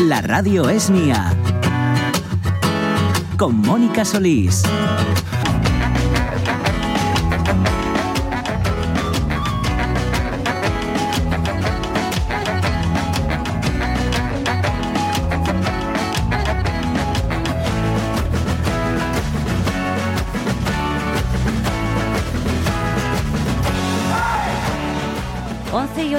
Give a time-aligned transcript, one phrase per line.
[0.00, 1.30] La radio es mía.
[3.36, 4.62] Con Mónica Solís.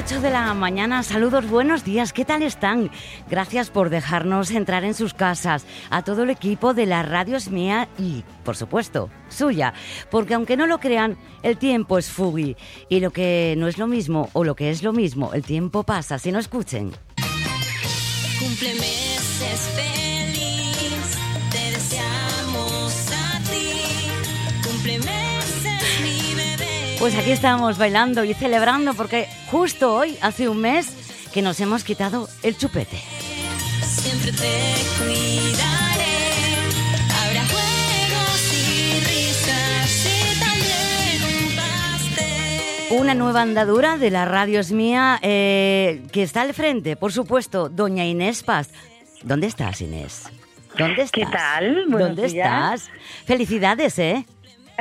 [0.04, 1.04] 8 de la mañana.
[1.04, 2.12] Saludos, buenos días.
[2.12, 2.90] ¿Qué tal están?
[3.30, 5.64] Gracias por dejarnos entrar en sus casas.
[5.92, 9.76] A todo el equipo de la radio es mía y, por supuesto, suya.
[10.10, 12.58] Porque aunque no lo crean, el tiempo es fugui.
[12.90, 15.84] Y lo que no es lo mismo o lo que es lo mismo, el tiempo
[15.84, 16.18] pasa.
[16.18, 16.94] Si no escuchen.
[27.02, 30.88] Pues aquí estamos bailando y celebrando porque justo hoy, hace un mes,
[31.34, 33.02] que nos hemos quitado el chupete.
[33.82, 36.12] Siempre te cuidaré.
[37.10, 43.00] Habrá juegos y risas y también un pastel.
[43.00, 47.68] Una nueva andadura de la radio es mía eh, que está al frente, por supuesto,
[47.68, 48.70] doña Inés Paz.
[49.24, 50.30] ¿Dónde estás, Inés?
[50.78, 51.12] ¿Dónde estás?
[51.12, 51.86] ¿Qué tal?
[51.90, 52.92] ¿Dónde estás?
[53.26, 54.24] Felicidades, ¿eh?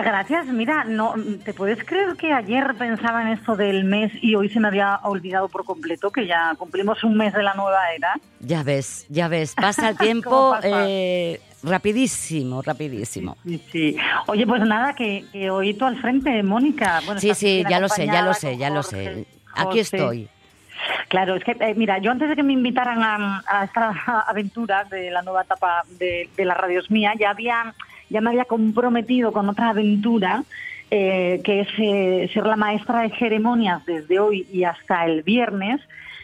[0.03, 0.47] Gracias.
[0.47, 4.61] Mira, no, ¿te puedes creer que ayer pensaba en esto del mes y hoy se
[4.61, 8.15] me había olvidado por completo que ya cumplimos un mes de la nueva era?
[8.41, 9.55] Ya ves, ya ves.
[9.61, 13.37] Pasa el tiempo eh, rapidísimo, rapidísimo.
[13.45, 17.01] Sí, sí, Oye, pues nada, que, hoy tú al frente, Mónica.
[17.19, 19.27] sí, sí, ya lo sé, ya lo sé, ya lo sé.
[19.55, 20.29] Aquí estoy.
[21.09, 23.91] Claro, es que, eh, mira, yo antes de que me invitaran a, esta
[24.29, 27.75] aventura de la nueva etapa de, de la Radios Mía, ya había
[28.11, 30.45] ya me había comprometido con otra aventura,
[30.91, 35.81] eh, que es eh, ser la maestra de ceremonias desde hoy y hasta el viernes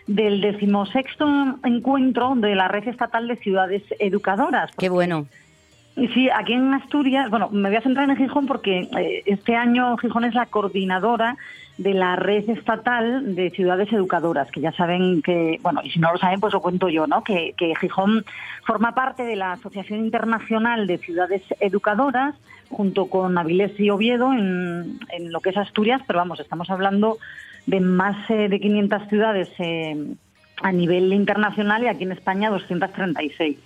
[0.06, 1.26] del decimosexto
[1.64, 4.70] encuentro de la Red Estatal de Ciudades Educadoras.
[4.76, 5.26] Qué bueno.
[6.12, 9.96] Sí, aquí en Asturias, bueno, me voy a centrar en Gijón porque eh, este año
[9.96, 11.36] Gijón es la coordinadora
[11.78, 16.12] de la red estatal de ciudades educadoras, que ya saben que, bueno, y si no
[16.12, 17.22] lo saben, pues lo cuento yo, ¿no?
[17.22, 18.24] Que, Gijón
[18.64, 22.34] forma parte de la Asociación Internacional de Ciudades Educadoras,
[22.70, 27.18] junto con Avilés y Oviedo en, en lo que es Asturias, pero vamos, estamos hablando
[27.66, 30.14] de más eh, de 500 ciudades eh,
[30.62, 33.58] a nivel internacional y aquí en España 236.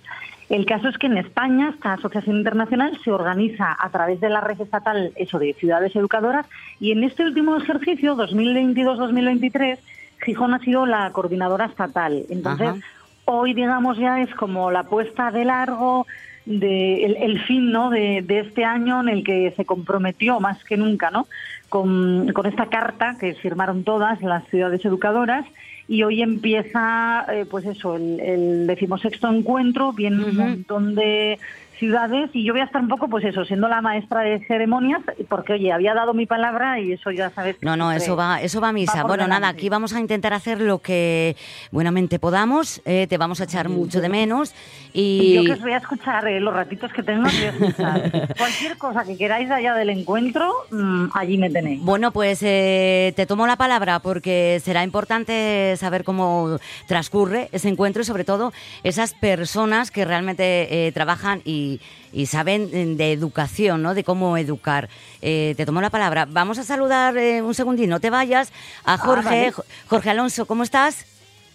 [0.51, 4.41] El caso es que en España esta asociación internacional se organiza a través de la
[4.41, 6.45] red estatal eso de ciudades educadoras
[6.77, 9.77] y en este último ejercicio 2022-2023
[10.25, 12.25] Gijón ha sido la coordinadora estatal.
[12.29, 12.83] Entonces
[13.23, 16.05] hoy digamos ya es como la puesta de largo
[16.45, 17.89] de el, fin ¿no?
[17.89, 21.27] de, este año en el que se comprometió más que nunca ¿no?
[21.69, 25.45] con, con esta carta que firmaron todas las ciudades educadoras
[25.91, 31.37] y hoy empieza, eh, pues eso, el, el decimosexto encuentro, viene un montón de
[31.81, 35.01] ciudades y yo voy a estar un poco, pues eso, siendo la maestra de ceremonias,
[35.27, 37.57] porque oye, había dado mi palabra y eso ya sabes.
[37.61, 39.03] No, no, eso va, eso va a misa.
[39.03, 41.35] bueno, nada, aquí vamos a intentar hacer lo que
[41.71, 44.53] buenamente podamos, eh, te vamos a echar mucho de menos
[44.93, 45.33] y...
[45.33, 48.11] yo que os voy a escuchar eh, los ratitos que tengo, voy a escuchar.
[48.37, 51.81] Cualquier cosa que queráis allá del encuentro, mm, allí me tenéis.
[51.81, 58.03] Bueno, pues eh, te tomo la palabra porque será importante saber cómo transcurre ese encuentro
[58.03, 58.53] y sobre todo
[58.83, 61.70] esas personas que realmente trabajan y
[62.11, 63.93] y, saben eh, de educación, ¿no?
[63.93, 64.89] De cómo educar.
[65.21, 66.25] Eh, te tomo la palabra.
[66.29, 68.51] Vamos a saludar eh, un segundín, no te vayas,
[68.83, 69.53] a ah, Jorge.
[69.87, 71.05] Jorge Alonso, ¿cómo estás?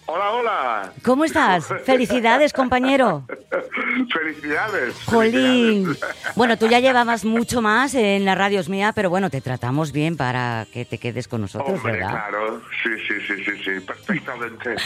[0.09, 0.93] Hola, hola.
[1.03, 1.67] ¿Cómo estás?
[1.85, 3.25] Felicidades, compañero.
[4.13, 4.95] Felicidades.
[5.05, 5.97] Jolín.
[6.37, 10.17] Bueno, tú ya llevabas mucho más en la radio mía, pero bueno, te tratamos bien
[10.17, 12.11] para que te quedes con nosotros, ¿verdad?
[12.11, 14.77] Claro, sí, sí, sí, sí, sí, perfectamente,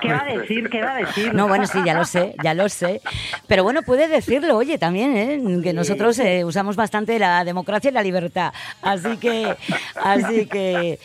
[0.00, 0.70] ¿Qué va a decir?
[0.70, 1.34] ¿Qué va a decir?
[1.34, 3.02] No, bueno, sí, ya lo sé, ya lo sé.
[3.46, 5.60] Pero bueno, puede decirlo, oye, también, ¿eh?
[5.62, 8.54] Que nosotros eh, usamos bastante la democracia y la libertad.
[8.80, 9.54] Así que,
[9.96, 10.98] así que,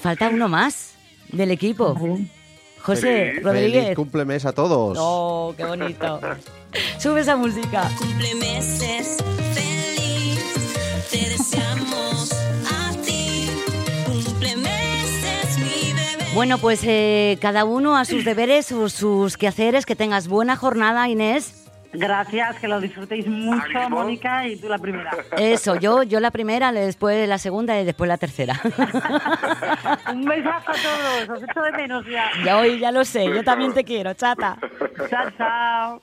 [0.00, 0.96] falta uno más
[1.30, 1.96] del equipo.
[2.82, 3.82] José Rodríguez.
[3.82, 4.96] Feliz cumplemes a todos.
[5.00, 6.20] Oh, qué bonito.
[6.98, 7.90] Sube esa música.
[7.98, 9.16] Cumplemeses
[9.54, 12.32] feliz, te deseamos
[12.70, 13.48] a ti.
[14.06, 16.24] Cumplemeses, mi bebé.
[16.34, 19.86] Bueno, pues eh, cada uno a sus deberes o sus quehaceres.
[19.86, 21.67] Que tengas buena jornada, Inés.
[21.92, 25.10] Gracias, que lo disfrutéis mucho, Mónica, y tú la primera.
[25.38, 28.60] Eso, yo, yo la primera, después la segunda y después la tercera.
[30.12, 32.30] Un besazo a todos, os echo de menos ya.
[32.44, 34.58] Ya hoy ya lo sé, yo también te quiero, chata.
[35.08, 36.02] Chao, chao.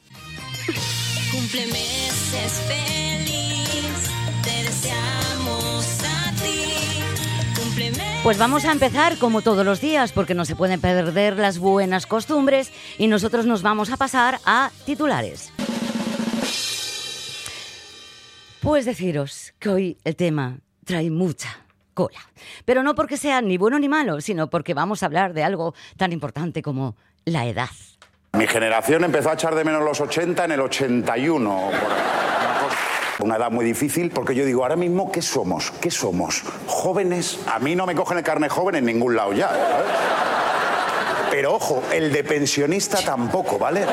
[1.31, 4.09] Cumple meses feliz,
[4.43, 7.59] te deseamos a ti.
[7.59, 8.03] Complemento.
[8.23, 12.07] Pues vamos a empezar como todos los días, porque no se pueden perder las buenas
[12.07, 15.54] costumbres y nosotros nos vamos a pasar a titulares.
[18.65, 21.49] Pues deciros que hoy el tema trae mucha
[21.93, 22.17] cola,
[22.65, 25.75] pero no porque sea ni bueno ni malo, sino porque vamos a hablar de algo
[25.97, 26.95] tan importante como
[27.25, 27.69] la edad.
[28.33, 31.69] Mi generación empezó a echar de menos los 80 en el 81.
[31.69, 35.69] por- Una edad muy difícil porque yo digo, ahora mismo, ¿qué somos?
[35.79, 36.41] ¿Qué somos?
[36.67, 37.39] ¿Jóvenes?
[37.47, 39.51] A mí no me cogen el carne joven en ningún lado ya.
[41.31, 43.85] Pero ojo, el de pensionista tampoco, ¿vale?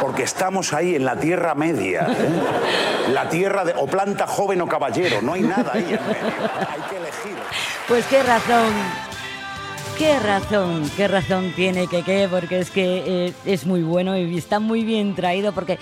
[0.00, 2.06] Porque estamos ahí en la tierra media.
[2.08, 3.12] ¿eh?
[3.12, 5.20] La tierra de o planta joven o caballero.
[5.22, 6.00] No hay nada ahí en medio.
[6.00, 7.36] Hay que elegir.
[7.86, 8.72] Pues qué razón,
[9.98, 14.38] qué razón, qué razón tiene que qué, porque es que eh, es muy bueno y
[14.38, 15.78] está muy bien traído porque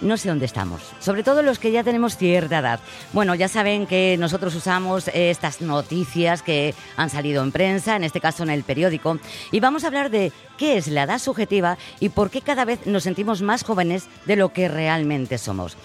[0.00, 2.80] no sé dónde estamos, sobre todo los que ya tenemos cierta edad.
[3.12, 8.04] Bueno, ya saben que nosotros usamos eh, estas noticias que han salido en prensa, en
[8.04, 9.18] este caso en el periódico,
[9.50, 12.86] y vamos a hablar de qué es la edad subjetiva y por qué cada vez
[12.86, 15.76] nos sentimos más jóvenes de lo que realmente somos.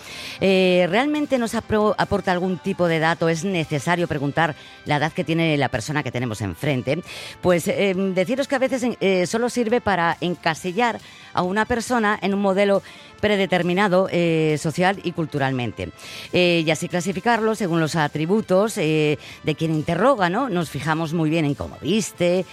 [0.41, 3.29] Eh, ¿Realmente nos aporta algún tipo de dato?
[3.29, 7.01] ¿Es necesario preguntar la edad que tiene la persona que tenemos enfrente?
[7.41, 8.85] Pues eh, deciros que a veces
[9.29, 10.99] solo sirve para encasillar
[11.33, 12.81] a una persona en un modelo
[13.19, 15.91] predeterminado eh, social y culturalmente.
[16.33, 20.49] Eh, y así clasificarlo según los atributos eh, de quien interroga, ¿no?
[20.49, 22.45] Nos fijamos muy bien en cómo viste,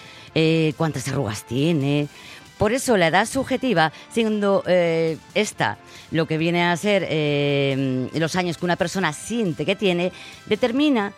[0.77, 2.09] cuántas arrugas tiene.
[2.57, 4.63] Por eso la edad subjetiva, siendo
[5.35, 5.79] esta
[6.11, 7.03] lo que viene a ser
[8.15, 10.13] los años que una persona siente que tiene,
[10.47, 11.13] determina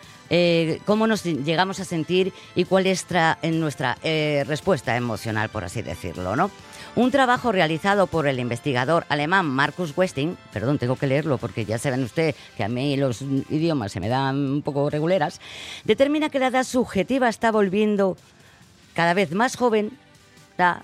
[0.85, 3.05] cómo nos llegamos a sentir y cuál es
[3.43, 6.51] nuestra respuesta emocional, por así decirlo, ¿no?
[6.95, 11.77] Un trabajo realizado por el investigador alemán Marcus Westing, perdón, tengo que leerlo porque ya
[11.77, 15.41] saben usted que a mí los idiomas se me dan un poco reguleras,
[15.83, 18.15] determina que la edad subjetiva está volviendo
[18.93, 19.91] cada vez más joven
[20.57, 20.83] la,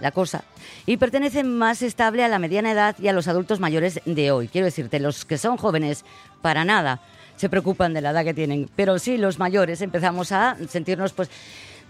[0.00, 0.42] la cosa
[0.84, 4.48] y pertenece más estable a la mediana edad y a los adultos mayores de hoy.
[4.48, 6.04] Quiero decirte, los que son jóvenes,
[6.40, 7.00] para nada
[7.36, 11.30] se preocupan de la edad que tienen, pero sí los mayores empezamos a sentirnos pues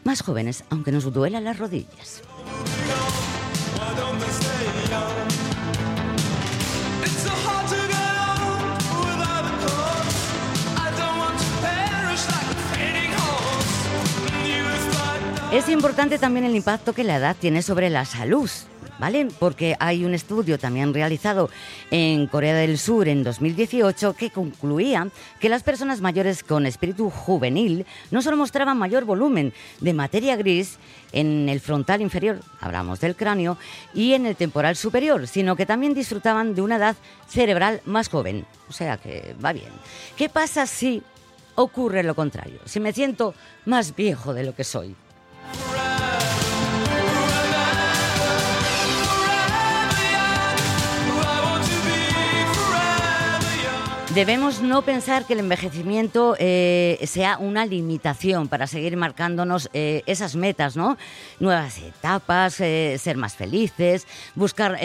[0.05, 2.23] más jóvenes, aunque nos duelan las rodillas.
[15.53, 18.49] Es importante también el impacto que la edad tiene sobre la salud,
[18.99, 19.29] ¿vale?
[19.39, 21.51] Porque hay un estudio también realizado
[21.91, 25.09] en Corea del Sur en 2018 que concluía
[25.41, 30.79] que las personas mayores con espíritu juvenil no solo mostraban mayor volumen de materia gris
[31.13, 33.59] en el frontal inferior, hablamos del cráneo,
[33.93, 36.97] y en el temporal superior, sino que también disfrutaban de una edad
[37.29, 38.47] cerebral más joven.
[38.71, 39.69] O sea que va bien.
[40.17, 41.03] ¿Qué pasa si
[41.57, 42.61] ocurre lo contrario?
[42.65, 43.35] Si me siento
[43.67, 44.97] más viejo de lo que soy.
[54.15, 60.37] Debemos no pensar que el envejecimiento eh, sea una limitación para seguir marcándonos eh, esas
[60.37, 60.99] metas, ¿no?
[61.41, 64.79] Nuevas etapas, eh, ser más felices, buscar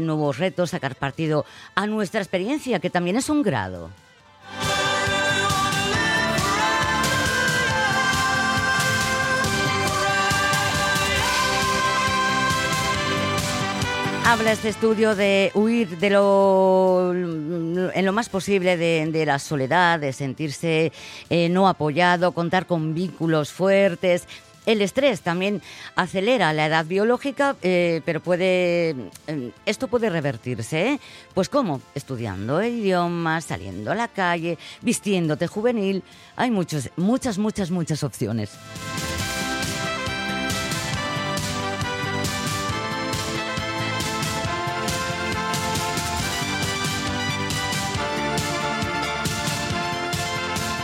[0.00, 1.44] nuevos retos, sacar partido
[1.74, 3.90] a nuestra experiencia, que también es un grado.
[14.24, 20.12] Habla este estudio de huir de lo, en lo más posible de, la soledad, de
[20.12, 20.92] sentirse
[21.28, 24.28] eh, no apoyado, contar con vínculos fuertes.
[24.64, 25.60] El estrés también
[25.96, 28.90] acelera la edad biológica, eh, pero puede
[29.26, 30.92] eh, esto puede revertirse.
[30.92, 31.00] ¿eh?
[31.34, 31.80] Pues cómo?
[31.96, 36.04] Estudiando idiomas, saliendo a la calle, vistiéndote juvenil.
[36.36, 38.50] Hay muchos, muchas, muchas, muchas opciones.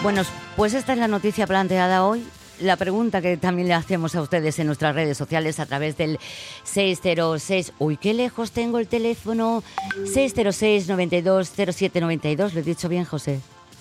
[0.02, 0.22] Bueno,
[0.56, 2.24] pues esta es la noticia planteada hoy.
[2.60, 6.18] La pregunta que también le hacemos a ustedes en nuestras redes sociales a través del
[6.64, 7.72] 606.
[7.78, 9.62] Uy, qué lejos tengo el teléfono.
[10.04, 12.54] 606 92 07 92.
[12.54, 13.40] ¿Lo he dicho bien, José?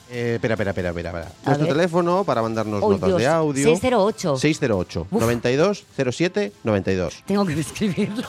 [0.09, 1.09] Eh, espera, espera, espera, espera.
[1.09, 1.31] espera.
[1.45, 1.75] Nuestro ver.
[1.75, 3.69] teléfono para mandarnos Uy, notas Dios, de audio.
[3.69, 4.37] 608.
[4.37, 5.21] 608 Uf.
[5.21, 7.23] 92 07 92.
[7.25, 8.27] Tengo que escribirlo.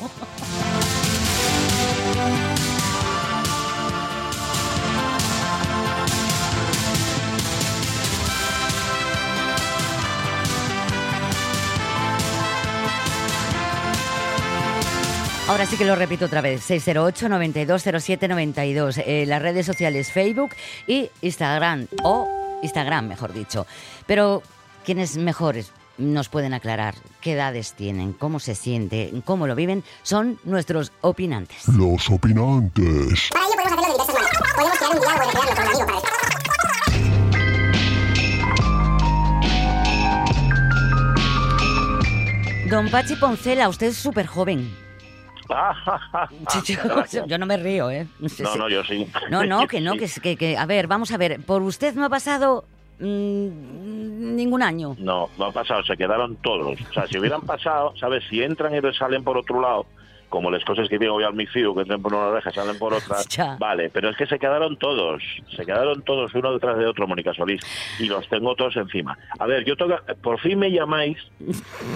[15.49, 20.51] Ahora sí que lo repito otra vez, 608 9207 92 eh, las redes sociales Facebook
[20.87, 22.29] y Instagram, o
[22.63, 23.67] Instagram mejor dicho.
[24.07, 24.43] Pero,
[24.85, 30.39] quienes mejores nos pueden aclarar qué edades tienen, cómo se sienten, cómo lo viven, son
[30.45, 31.67] nuestros opinantes.
[31.69, 33.31] Los opinantes.
[33.31, 34.53] Para ello podemos hacerlo de diversas maneras.
[34.55, 36.03] Podemos crear un diálogo y crearlo con un amigo para
[42.69, 44.88] Don Pachi Poncela, usted es súper joven.
[46.67, 48.07] yo, yo no me río, ¿eh?
[48.41, 49.07] No, no, yo sí.
[49.31, 52.05] No, no, que no, que, que, que- a ver, vamos a ver, por usted no
[52.05, 52.65] ha pasado
[53.01, 54.95] mm, ningún año.
[54.99, 56.79] No, no ha pasado, se quedaron todos.
[56.91, 58.25] O sea, si hubieran pasado, ¿sabes?
[58.29, 59.87] Si entran y salen por otro lado,
[60.29, 62.79] como las cosas que digo hoy al mi fío, que entran por una oreja salen
[62.79, 63.57] por otra, Ya.
[63.59, 65.23] vale, pero es que se quedaron todos,
[65.57, 67.61] se quedaron todos uno detrás de otro, Mónica Solís,
[67.99, 69.19] y los tengo todos encima.
[69.39, 71.19] A ver, yo toca, por fin me llamáis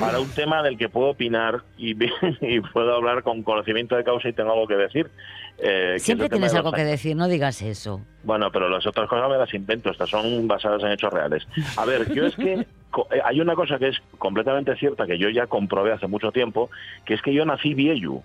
[0.00, 1.94] para un tema del que puedo opinar y,
[2.40, 5.10] y puedo hablar con conocimiento de causa y tengo algo que decir.
[5.58, 8.00] Eh, Siempre tienes algo que decir, no digas eso.
[8.24, 11.46] bueno, pero las otras cosas me las invento, estas son basadas en hechos reales.
[11.76, 12.66] A ver, yo es que eh,
[13.24, 16.70] hay una cosa que es completamente cierta que yo ya comprobé hace mucho tiempo,
[17.04, 18.22] que es que yo nací viejo.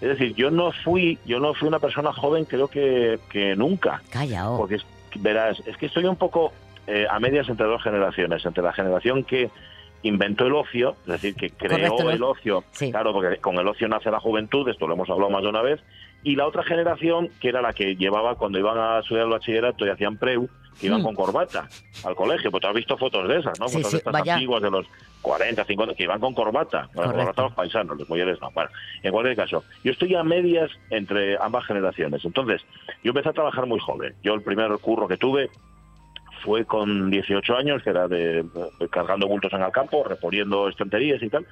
[0.00, 4.02] Es decir, yo no fui, yo no fui una persona joven, creo que, que nunca.
[4.10, 4.58] Calla, oh.
[4.58, 4.86] Porque es-
[5.18, 6.52] verás, es que estoy un poco
[6.86, 9.50] eh, a medias entre dos generaciones, entre la generación que
[10.02, 12.90] inventó el ocio, es decir, que creó el ocio, Sí.
[12.90, 15.62] claro, porque con el ocio nace la juventud, esto lo hemos hablado más de una
[15.62, 15.80] vez,
[16.22, 19.86] y la otra generación, que era la que llevaba cuando iban a estudiar el bachillerato
[19.86, 20.48] y hacían preu,
[20.80, 21.04] que iban Mm.
[21.04, 21.68] con corbata
[22.04, 23.66] al colegio, pues tú has visto fotos de esas, ¿no?
[23.68, 24.34] Sí, fotos sí, de estas vaya.
[24.34, 24.86] antiguas de los
[25.22, 27.16] 40, 50, que iban con corbata, bueno, Correcto.
[27.18, 28.68] corbata los paisanos, los mujeres no, bueno,
[29.02, 32.60] en cualquier caso, yo estoy a medias entre ambas generaciones, entonces,
[33.02, 35.48] yo empecé a trabajar muy joven, yo el primer curro que tuve
[36.42, 38.42] fue con 18 años, que era de,
[38.78, 41.46] de cargando bultos en el campo, reponiendo estanterías y tal.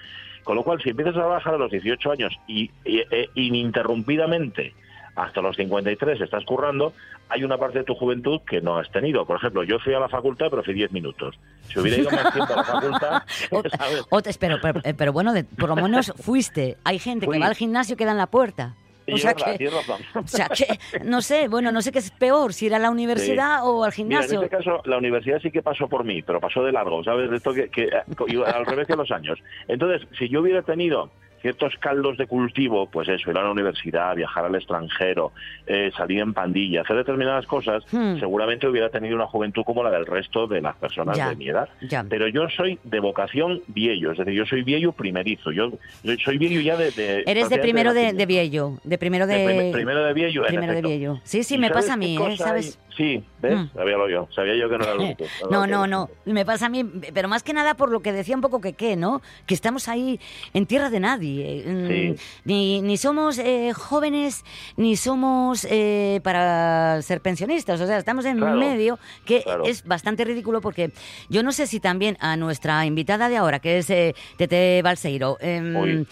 [0.44, 4.74] Con lo cual, si empiezas a trabajar a los 18 años y, y- e ininterrumpidamente
[5.16, 6.92] hasta los 53 estás currando,
[7.28, 9.24] hay una parte de tu juventud que no has tenido.
[9.24, 11.38] Por ejemplo, yo fui a la facultad, pero fui 10 minutos.
[11.68, 13.22] Si hubiera ido más tiempo a la facultad,
[13.78, 14.02] ¿sabes?
[14.10, 16.76] O te- pero, pero, pero bueno, de- por lo menos fuiste.
[16.84, 17.36] Hay gente Fui.
[17.36, 18.74] que va al gimnasio y queda en la puerta.
[19.12, 19.68] O sea que,
[20.14, 20.66] o sea que,
[21.04, 23.90] no sé, bueno, no sé qué es peor, si ir a la universidad o al
[23.90, 24.38] Mira, gimnasio.
[24.38, 27.30] en este caso, la universidad sí que pasó por mí, pero pasó de largo, ¿sabes?
[27.30, 27.90] De esto que, que
[28.28, 29.38] iba al revés de los años.
[29.68, 31.10] Entonces, si yo hubiera tenido
[31.44, 35.32] ciertos caldos de cultivo, pues eso, ir a la universidad, viajar al extranjero,
[35.66, 38.18] eh, salir en pandilla, hacer determinadas cosas, Hmm.
[38.18, 41.50] seguramente hubiera tenido una juventud como la del resto de las personas Ya, de mi
[41.50, 41.68] edad.
[41.82, 42.02] ya.
[42.08, 45.70] Pero yo soy de vocación viejo, es decir, yo soy viejo primerizo, yo,
[46.02, 46.90] yo soy viejo ya de...
[46.92, 49.36] de- Eres de primero de, de Viejo, de primero de...
[49.36, 50.80] De prim- primero de viejo, en primero de.
[50.80, 51.20] Viejo.
[51.24, 52.36] Sí, sí, ¿Y me pasa a mí, ¿eh?
[52.38, 52.78] ¿Sabes?
[52.88, 52.93] hay?
[52.96, 53.56] Sí, ¿ves?
[53.58, 53.70] Mm.
[53.74, 55.24] Sabíalo yo, sabía yo que no era el único.
[55.50, 56.08] No, no, no.
[56.26, 58.74] Me pasa a mí, pero más que nada por lo que decía un poco que
[58.74, 59.20] qué, ¿no?
[59.46, 60.20] Que estamos ahí
[60.52, 61.64] en tierra de nadie.
[61.66, 62.14] Mm, Sí.
[62.44, 64.44] Ni, ni somos eh, jóvenes,
[64.76, 67.80] ni somos eh, para ser pensionistas.
[67.80, 69.64] O sea, estamos en Claro, medio, que claro.
[69.64, 70.92] es bastante ridículo porque
[71.28, 75.36] yo no sé si también a nuestra invitada de ahora, que es eh, Tete Balseiro,
[75.40, 76.04] em,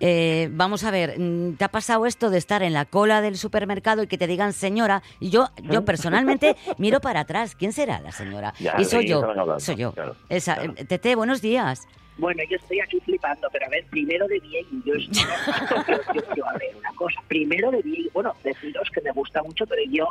[0.00, 3.36] eh, vamos a ver, mm, ¿te ha pasado esto de estar en la cola del
[3.36, 5.02] supermercado y que te digan señora?
[5.18, 6.27] Y yo, yo personalmente
[6.78, 7.54] miro para atrás.
[7.54, 8.52] ¿Quién será la señora?
[8.58, 9.92] Ya, y soy yo, hablando, soy yo.
[9.92, 10.74] claro, Esa, claro.
[10.76, 11.86] eh, Tete, buenos días.
[12.18, 14.94] Bueno, yo estoy aquí flipando, pero a ver, primero de bien, yo,
[16.36, 19.82] yo- a ver, una cosa, primero de bien, bueno, deciros que me gusta mucho, pero
[19.90, 20.08] yo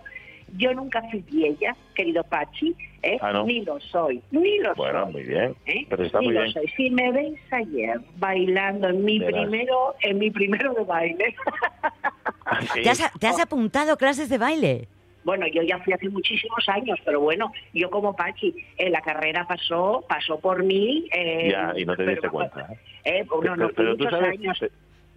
[0.55, 3.17] yo nunca fui vieja, querido Pachi, ¿eh?
[3.21, 3.43] Ah, ¿no?
[3.43, 5.11] ni lo soy, ni lo Bueno, soy.
[5.11, 5.53] muy bien.
[5.65, 5.85] ¿eh?
[5.89, 6.53] Pero está Ni muy lo bien.
[6.53, 6.67] soy.
[6.77, 9.41] Si me veis ayer bailando en mi Verás.
[9.41, 11.35] primero, en mi primero de baile,
[12.73, 12.81] Sí.
[12.81, 14.87] ¿Te has, te has apuntado clases de baile?
[15.27, 19.45] Bueno, yo ya fui hace muchísimos años, pero bueno, yo como Pachi, eh, la carrera
[19.45, 21.05] pasó pasó por mí.
[21.11, 22.61] eh, Ya, y no te pero- diste cuenta.
[22.71, 22.77] ¿eh?
[23.03, 24.57] Eh, no, pero, pero muchos sabes, años.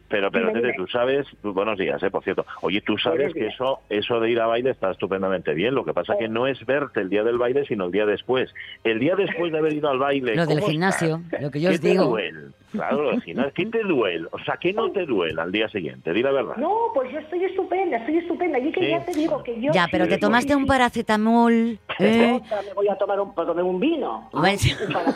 [0.08, 0.76] pero, pero Dime, Tete, dime.
[0.84, 2.44] tú sabes, tú- buenos días, eh, por cierto.
[2.62, 5.76] Oye, tú sabes que eso, eso de ir a baile está estupendamente bien.
[5.76, 8.52] Lo que pasa que no es verte el día del baile, sino el día después.
[8.82, 10.34] El día después de haber ido al baile.
[10.34, 11.40] Lo del ¿cómo gimnasio, estás?
[11.42, 12.04] lo que yo ¿Qué os digo.
[12.06, 12.38] duele?
[12.72, 13.52] Claro, gimnasio.
[13.54, 14.26] ¿Qué te duele?
[14.30, 16.12] O sea, ¿qué no te duele al día siguiente?
[16.12, 16.56] Di la verdad.
[16.56, 18.58] No, pues yo estoy estupenda, estoy estupenda.
[18.58, 18.88] Y que Sí.
[18.90, 19.72] ya te digo que yo...
[19.72, 21.78] Ya, pero sí, te tomaste un paracetamol.
[21.98, 22.40] ¿eh?
[22.68, 24.28] Me voy a tomar un, tomé un vino.
[24.32, 25.14] Un paracetamol.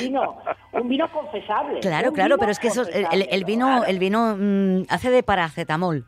[0.00, 0.36] vino.
[0.72, 1.80] Un vino confesable.
[1.80, 3.84] Claro, Un claro, vino pero es que eso, el, el- vino, claro.
[3.86, 6.04] el vino mm, hace de paracetamol.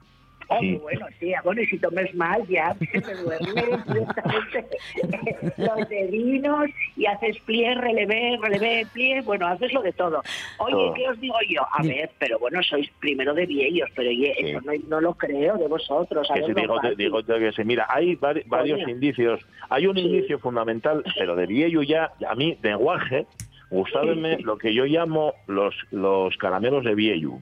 [0.49, 0.75] Oh, Sí.
[0.83, 3.63] bueno, sí, bueno, y si tomes mal ya se me duerme
[5.57, 10.23] los dedinos y haces plie, relevé, relevé, plie, bueno, haces lo de todo.
[10.59, 10.95] Oye, Todo.
[10.95, 11.63] ¿qué os digo yo?
[11.73, 14.47] A ver, pero bueno, sois primero de viejos, pero oye, Sí.
[14.49, 16.29] eso no, no lo creo de vosotros.
[16.35, 16.97] Que digo, fácil.
[16.97, 17.65] digo que sí.
[17.65, 19.41] Mira, hay vari- varios indicios.
[19.71, 23.27] Hay un indicio fundamental, pero de viejo ya, a mí, de guaje,
[23.71, 27.41] gustábenme lo que yo llamo los, los caramelos de viejo.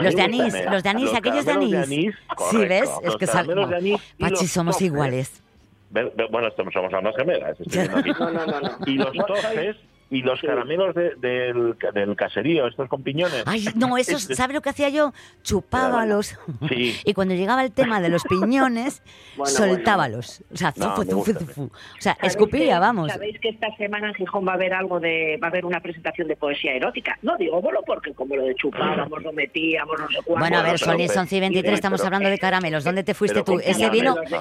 [0.00, 1.86] Los de anís, los de anís, Los aquellos de anís.
[1.86, 2.68] sí, correcto.
[2.68, 2.90] ¿ves?
[3.02, 5.42] Es que sal- de anís y Pachi, somos iguales.
[5.90, 7.58] Bueno, estamos, somos almas gemelas.
[7.60, 8.10] estoy aquí.
[8.18, 8.70] No, no, no, no.
[8.86, 9.76] Y los No tofes,
[10.08, 13.42] Y los caramelos de- del, del caserío, estos con piñones.
[13.44, 15.12] Ay, no, eso, Este- ¿sabe lo que hacía yo?
[15.42, 16.38] Chupábalos.
[16.68, 16.96] Sí.
[17.04, 19.02] Y cuando llegaba el tema de los piñones,
[19.36, 20.42] Bueno, soltábalos.
[20.52, 21.40] O sea, No, zufu, gusta.
[21.40, 21.62] zufu.
[21.64, 21.70] O
[22.00, 23.10] sea, ¿Sabéis escupía, que- vamos.
[23.12, 25.80] Sabéis que esta semana en Gijón va a haber algo de, va a haber una
[25.80, 27.18] presentación de poesía erótica.
[27.22, 30.38] No digo bolo porque como lo de chupábamos, lo metíamos, no sé cuánto.
[30.40, 32.84] Bueno, a ver, son las 11 y 23, pero- estamos pero- hablando de caramelos.
[32.84, 33.58] ¿Dónde te fuiste tú?
[33.58, 34.34] Ese vino, sí,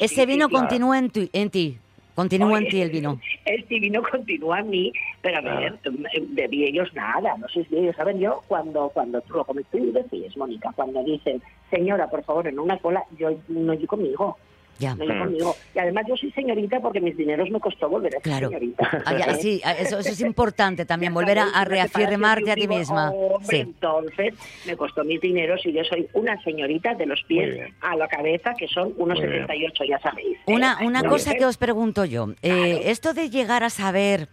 [0.00, 1.78] ese vino sí, continúa en, tu- en ti.
[2.16, 3.20] Continúa en ti el vino.
[3.44, 7.94] Este vino continúa en mí, pero a ver, de ellos nada, no sé si ellos
[7.94, 12.48] saben yo, cuando cuando tú lo comes, tú decís, Mónica, cuando dicen, señora, por favor,
[12.48, 14.36] en una cola, yo no yo conmigo.
[14.78, 14.94] Ya.
[14.94, 14.98] Mm.
[15.18, 15.56] conmigo.
[15.74, 18.48] Y además yo soy señorita porque mis dineros me costó volver a ser Claro.
[18.48, 19.02] señorita.
[19.06, 22.68] Ah, ya, sí, eso, eso es importante también, volver a, a una reafirmarte a ti
[22.68, 23.10] misma.
[23.10, 23.56] hombre, Sí.
[23.60, 24.34] Entonces
[24.66, 28.54] me costó mis dineros y yo soy una señorita de los pies a la cabeza,
[28.58, 29.40] que son unos Muy bien.
[29.46, 30.36] 78, ya sabéis.
[30.46, 30.52] ¿eh?
[30.52, 31.38] Una, una cosa bien.
[31.40, 34.28] que os pregunto yo, eh, esto de llegar a saber.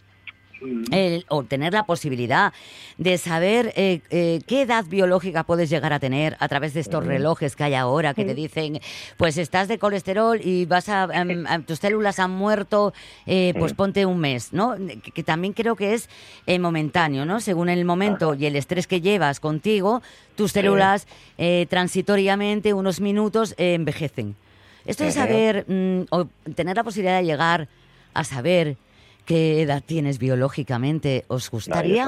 [0.91, 2.53] El- o tener la posibilidad
[2.97, 7.05] de saber eh, eh, qué edad biológica puedes llegar a tener a través de estos
[7.05, 8.79] relojes que hay ahora que te dicen,
[9.17, 12.93] pues estás de colesterol y vas a, em, em, tus células han muerto,
[13.25, 14.75] eh, pues ponte un mes, ¿no?
[14.75, 16.09] Que, que también creo que es
[16.59, 17.39] momentáneo, ¿no?
[17.39, 20.01] Según el momento y el estrés que llevas contigo,
[20.35, 24.35] tus células eh, transitoriamente unos minutos envejecen.
[24.85, 27.67] Esto de saber mm, o tener la posibilidad de llegar
[28.13, 28.75] a saber
[29.25, 32.05] qué edad tienes biológicamente, ¿os gustaría?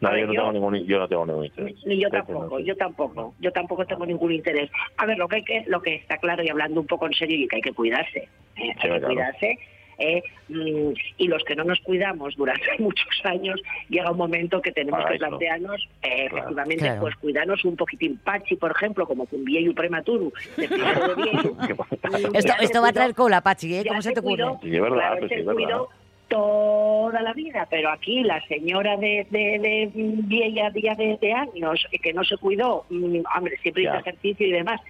[0.00, 1.76] No, yo, no yo- tengo ningún, yo no tengo ningún interés.
[1.86, 4.70] Ni yo tampoco, yo tampoco, yo tampoco tengo ningún interés.
[4.96, 7.14] A ver, lo que hay que, lo que está claro y hablando un poco en
[7.14, 8.28] serio y que hay que cuidarse, ¿eh?
[8.56, 9.06] hay que claro.
[9.06, 9.58] cuidarse.
[9.96, 10.22] ¿eh?
[10.48, 14.98] Mm, y los que no nos cuidamos durante muchos años, llega un momento que tenemos
[15.02, 15.28] Para que eso.
[15.28, 16.36] plantearnos, eh, Claro.
[16.36, 17.00] efectivamente, Claro.
[17.00, 18.18] pues cuidarnos un poquitín.
[18.18, 22.88] Pachi, por ejemplo, como un viejo prematuro, de primero de viejo, mm, Esto, esto va
[22.88, 23.84] a traer cola, Pachi, ¿eh?
[23.86, 24.34] ¿Cómo se te ocurre?
[24.42, 25.62] cuidó, Sí, es verdad, claro, pues se sí, es verdad.
[25.62, 25.88] cuidó
[26.28, 31.86] toda la vida, pero aquí la señora de, de, de vieja día de, de años
[31.92, 34.80] eh, que no se cuidó, mm, hombre, siempre hizo ejercicio y demás,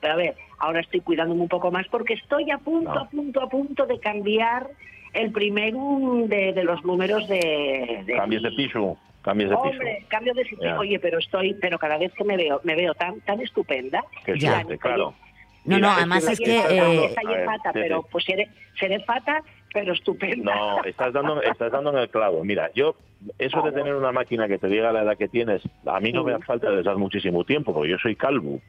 [0.00, 3.00] pero a ver, ahora estoy cuidándome un poco más porque estoy a punto, No.
[3.00, 4.68] a punto, a punto de cambiar
[5.12, 8.02] el primero de, de los números de...
[8.06, 9.68] de Cambies de piso, cambies de piso.
[9.68, 10.78] Hombre, cambio de sitio.
[10.78, 14.04] Oye, pero estoy, pero cada vez que me veo, me veo tan, tan estupenda.
[14.36, 14.54] Ya.
[14.56, 15.14] suerte, claro.
[15.64, 17.14] No, no, además es que, eh,
[17.46, 19.42] fata, pero pues seré, seré fata,
[19.74, 20.54] pero estupenda.
[20.54, 22.44] No, estás dando, estás dando en el clavo.
[22.44, 22.94] Mira, yo,
[23.38, 26.22] eso de tener una máquina que te diga la edad que tienes, a mí no
[26.22, 28.60] me hace falta desde hace muchísimo tiempo, porque yo soy calvo.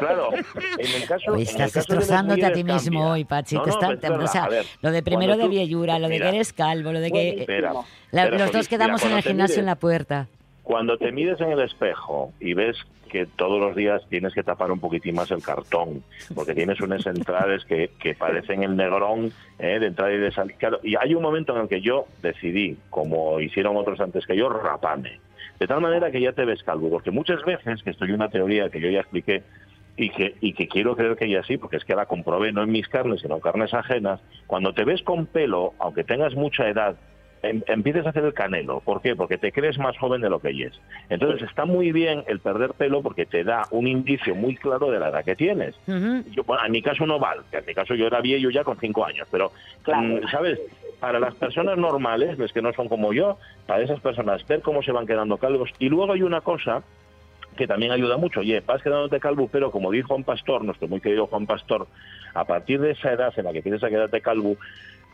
[0.00, 1.34] Claro, en el caso.
[1.34, 3.12] En el estás de las destrozándote a ti mismo cambia.
[3.12, 3.54] hoy, Pachi.
[3.54, 6.30] No, te no, está- o sea, ver, lo de primero de vieyura, lo de Mira,
[6.30, 7.28] que eres calvo, lo de que...
[7.42, 7.72] Espera,
[8.10, 10.26] espera, los dos quedamos mira, en el gimnasio en la puerta.
[10.64, 12.78] Cuando te mides en el espejo y ves
[13.10, 16.02] que todos los días tienes que tapar un poquitín más el cartón,
[16.34, 19.78] porque tienes unas entradas que, que parecen el negrón ¿eh?
[19.78, 20.56] de entrada y de salida.
[20.82, 24.48] Y hay un momento en el que yo decidí, como hicieron otros antes que yo,
[24.48, 25.20] rapame.
[25.60, 28.30] De tal manera que ya te ves calvo, porque muchas veces, que estoy en una
[28.30, 29.42] teoría que yo ya expliqué,
[29.96, 32.62] y que, y que quiero creer que ya sí, porque es que la comprobé no
[32.62, 36.68] en mis carnes, sino en carnes ajenas, cuando te ves con pelo, aunque tengas mucha
[36.68, 36.96] edad,
[37.44, 38.80] em- empieces a hacer el canelo.
[38.80, 39.14] ¿Por qué?
[39.16, 40.80] Porque te crees más joven de lo que eres.
[41.08, 44.98] Entonces está muy bien el perder pelo porque te da un indicio muy claro de
[44.98, 45.74] la edad que tienes.
[45.86, 46.24] Ujú.
[46.30, 48.78] Yo, bueno, en mi caso no vale, en mi caso yo era viejo ya con
[48.78, 49.52] cinco años, pero,
[49.82, 50.02] Claro.
[50.02, 50.60] mm, ¿sabes?
[51.00, 54.82] Para las personas normales, los que no son como yo, para esas personas, ver cómo
[54.82, 55.70] se van quedando calvos.
[55.78, 56.82] Y luego hay una cosa
[57.56, 58.40] que también ayuda mucho.
[58.40, 61.86] Oye, vas quedándote calvo, pero como dijo Juan Pastor, nuestro muy querido Juan Pastor,
[62.34, 64.56] a partir de esa edad en la que empiezas a quedarte calvo,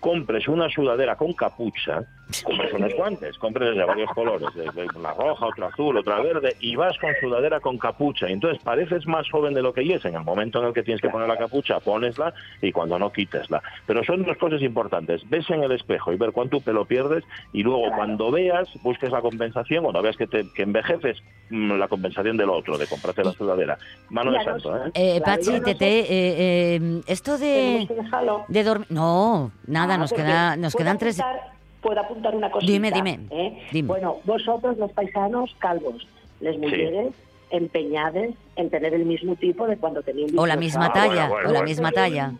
[0.01, 2.03] compres una sudadera con capucha,
[2.43, 6.75] compres unos guantes, compres de varios colores, desde una roja, otra azul, otra verde, y
[6.75, 8.29] vas con sudadera con capucha.
[8.29, 10.05] Y entonces pareces más joven de lo que es.
[10.05, 13.13] En el momento en el que tienes que poner la capucha, ponesla y cuando no,
[13.13, 13.63] quítesla.
[13.87, 15.29] Pero son dos cosas importantes.
[15.29, 19.21] Ves en el espejo y ver cuánto pelo pierdes y luego cuando veas, busques la
[19.21, 21.19] compensación, cuando veas que, te, que envejeces,
[21.51, 23.77] mm, la compensación del otro, de comprarte la sudadera.
[24.09, 24.91] Mano de santo, ¿eh?
[24.95, 25.99] Eh, Pachi, Tete, sé.
[26.01, 28.45] eh, eh, esto de, dejarlo.
[28.49, 28.87] de dormir...
[28.91, 31.19] No, nada, Ah, nos, queda, nos quedan tres...
[31.21, 31.51] apuntar-
[31.83, 32.71] Puedo apuntar una cosita.
[32.73, 33.67] Dime, dime, ¿eh?
[33.73, 33.89] dime.
[33.89, 36.07] Bueno, vosotros los paisanos calvos,
[36.41, 37.15] les mujeres
[37.51, 41.49] empeñadas en tener el mismo tipo de cuando tenían O la 18 misma talla, bueno,
[41.49, 41.65] o la bueno.
[41.65, 42.33] misma talla.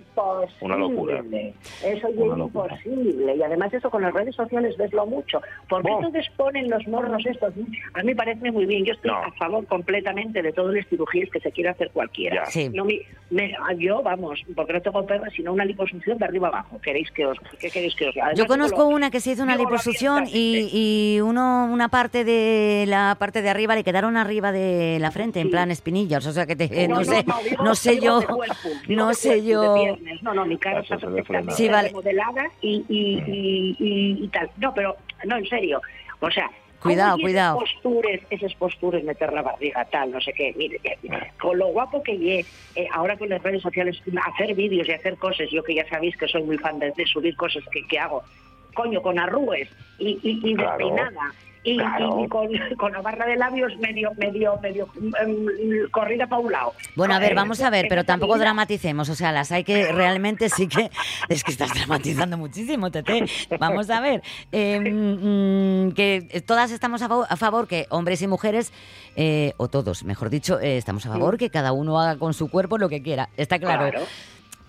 [0.61, 1.17] Una locura.
[1.17, 1.55] Imposible.
[1.83, 2.75] Eso ya Una es locura.
[2.85, 3.37] imposible.
[3.37, 5.41] Y además eso con las redes sociales veslo mucho.
[5.69, 5.97] ¿Por qué Oh.
[5.99, 7.55] entonces ponen los morros estos?
[7.95, 8.85] A mí parece muy bien.
[8.85, 9.19] Yo estoy No.
[9.19, 12.45] a favor completamente de todas las cirugías que se quiera hacer cualquiera.
[12.47, 12.69] Sí.
[12.75, 16.79] No me- me- yo, vamos, porque no tengo perra, sino una liposucción de arriba abajo.
[16.83, 19.43] ¿Queréis que os, ¿Qué queréis que os Además, Yo conozco lo- una que se hizo
[19.43, 20.69] una liposucción y,
[21.17, 25.41] y uno, una parte de la parte de arriba le quedaron arriba de la frente,
[25.41, 25.71] en plan
[26.01, 26.27] espinillas.
[26.27, 29.15] O sea que te, eh, no, No, sé, no, digo- no sé yo, cuerpo, no
[29.15, 29.97] sé yo.
[30.23, 31.89] No, no, mi cara está perfectamente Sí, vale.
[31.89, 34.51] remodelada y, y, y, y- y tal.
[34.57, 35.81] No, pero no, en serio.
[36.21, 37.59] O sea, Cuidado, ¿cómo cuidado.
[37.63, 40.55] Esas postures, esas postures, meter la barriga, tal, no sé qué.
[40.57, 40.97] Mire, eh,
[41.39, 44.01] con lo guapo que lle, eh, ahora con las redes sociales,
[44.33, 47.05] hacer vídeos y hacer cosas, yo que ya sabéis que soy muy fan de, de
[47.05, 48.23] subir cosas que, que hago,
[48.73, 51.35] coño, con arrugues y, y, y Claro, despeinada.
[51.63, 52.25] Y, claro.
[52.25, 54.89] y con, con la barra de labios medio, medio, medio
[55.21, 56.73] em, corrida para un lado.
[56.97, 59.09] Bueno, a ver, vamos a ver, pero tampoco dramaticemos.
[59.09, 60.91] O sea, las hay que realmente sí que.
[61.29, 63.25] Es que estás dramatizando muchísimo, Tete.
[63.59, 64.23] Vamos a ver.
[64.53, 68.73] eh, mm, que todas estamos a favor, a favor que hombres y mujeres,
[69.17, 72.49] eh, o todos, mejor dicho, eh, estamos a favor que cada uno haga con su
[72.51, 73.29] cuerpo lo que quiera.
[73.37, 73.91] Está claro.
[73.91, 74.07] Claro.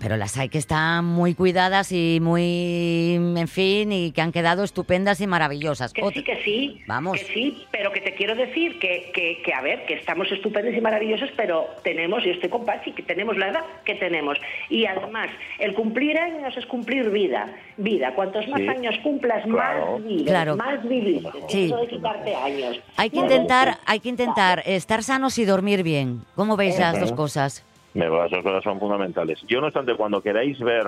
[0.02, 4.64] Pero las hay que están muy cuidadas y muy, en fin, y que han quedado
[4.64, 5.94] estupendas y maravillosas.
[5.94, 6.82] Que sí, que sí.
[6.88, 7.20] Vamos.
[7.20, 10.74] Que sí, pero que te quiero decir que, que, que, a ver, que estamos estupendos
[10.76, 14.40] y maravillosos, pero tenemos, y estoy con Pachi, que tenemos la edad que tenemos.
[14.70, 17.54] Y además, el cumplir años es cumplir vida.
[17.78, 18.14] Vida.
[18.16, 18.68] Cuantos más Sí.
[18.68, 19.98] años cumplas, Claro.
[20.00, 20.56] más vives, Claro.
[20.56, 21.24] más vivís.
[21.48, 21.66] Sí.
[21.66, 22.80] Eso de quitarte años.
[22.98, 26.22] Hay que No, intentar, hay que intentar estar sanos y dormir bien.
[26.36, 27.64] ¿Cómo veis las dos cosas?
[27.94, 29.40] Esas cosas son fundamentales.
[29.48, 30.88] Yo, no obstante, cuando queráis ver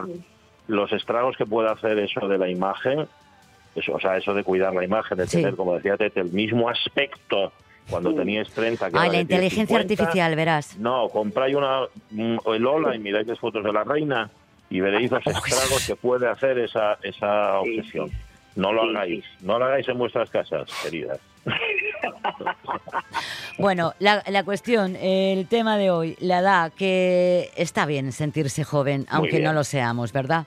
[0.67, 3.07] los estragos que puede hacer eso de la imagen,
[3.75, 5.37] eso, o sea, eso de cuidar la imagen, de Sí.
[5.37, 7.51] tener, como decía Tete, el mismo aspecto
[7.89, 8.89] cuando teníais 30.
[8.89, 9.93] que Ay, la inteligencia 50.
[10.03, 10.77] artificial, verás.
[10.77, 14.29] No, compráis una mm, el Ola y miráis las fotos de la reina
[14.69, 18.09] y veréis los estragos que puede hacer esa, esa obsesión.
[18.55, 21.19] No lo hagáis, no lo hagáis en vuestras casas, queridas.
[23.57, 29.05] Bueno, la, la cuestión, el tema de hoy, la edad, que está bien sentirse joven,
[29.09, 30.45] aunque no lo seamos, ¿verdad?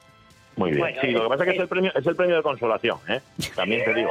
[0.57, 0.81] Muy bien.
[0.81, 2.99] Bueno, sí, lo que pasa es que es el premio, es el premio de consolación,
[3.09, 3.21] ¿eh?
[3.55, 4.11] También te digo.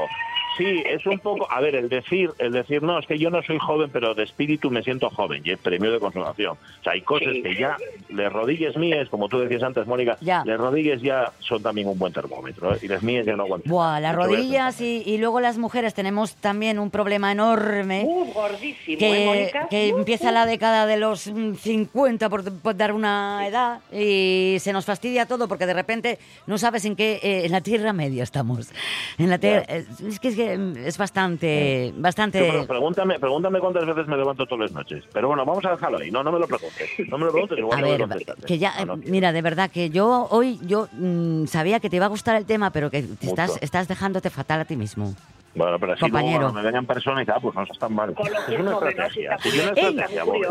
[0.58, 3.42] Sí, es un poco, a ver, el decir, el decir, no, es que yo no
[3.44, 6.54] soy joven, pero de espíritu me siento joven, y es premio de consolación.
[6.80, 7.42] O sea, hay cosas Sí.
[7.42, 7.76] que ya,
[8.10, 12.14] les rodillas mías, como tú decías antes, Mónica, les rodillas ya son también un buen
[12.14, 12.80] termómetro, ¿eh?
[12.82, 13.70] y las mías ya no aguantan.
[13.72, 18.04] Buah, las rodillas y, y luego las mujeres tenemos también un problema enorme.
[18.06, 19.68] Uh, gordísimo, ¿eh, Que, Mónica?
[19.70, 24.58] que Uh, empieza la década de los mm, 50 por, por dar una edad y
[24.60, 27.94] se nos fastidia todo porque de repente no sabes en qué eh, en la tierra
[27.94, 28.70] media estamos
[29.18, 33.20] en la tierra eh, es que es, que, mm, es bastante bastante Yo, pero pregúntame,
[33.20, 35.04] pregúntame cuántas veces me levanto todas las noches.
[35.14, 36.12] Pero bueno, vamos a dejarlo ahí.
[36.12, 36.90] No, no me lo preguntes.
[37.10, 38.26] No me lo preguntes, igual A no me ver, ¿eh?
[38.46, 39.12] que ya, No, no eh, quiero.
[39.12, 42.46] mira, de verdad que yo hoy yo mm, sabía que te iba a gustar el
[42.46, 45.14] tema, pero que te estás, estás dejándote fatal a ti mismo.
[45.58, 46.40] Bueno, pero así compañero.
[46.40, 48.14] luego me ven en persona y tal, pues no es tan mal.
[48.50, 49.38] Es una estrategia.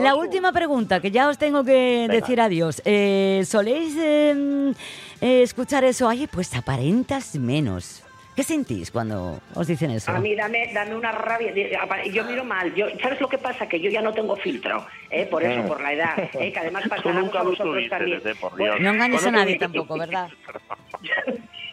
[0.01, 2.15] La última pregunta, que ya os tengo que Venga.
[2.15, 2.81] decir adiós.
[2.87, 4.73] Eh, ¿Soléis eh,
[5.21, 6.09] eh, escuchar eso?
[6.09, 8.03] Oye, pues aparentas menos.
[8.37, 10.11] ¿Qué sentís cuando os dicen eso?
[10.11, 11.53] A mí dame, dame una rabia.
[12.13, 12.75] Yo miro mal.
[12.75, 13.69] Yo, ¿Sabes lo que pasa?
[13.69, 15.25] Que yo ya no tengo filtro, ¿eh?
[15.27, 16.19] por eso, por la edad.
[16.35, 16.53] ¿eh?
[16.53, 18.21] Que además nunca a lo vosotros tuviste, también.
[18.21, 18.81] Tete, por Dios.
[18.81, 20.29] No engañes a nadie tampoco, ¿verdad?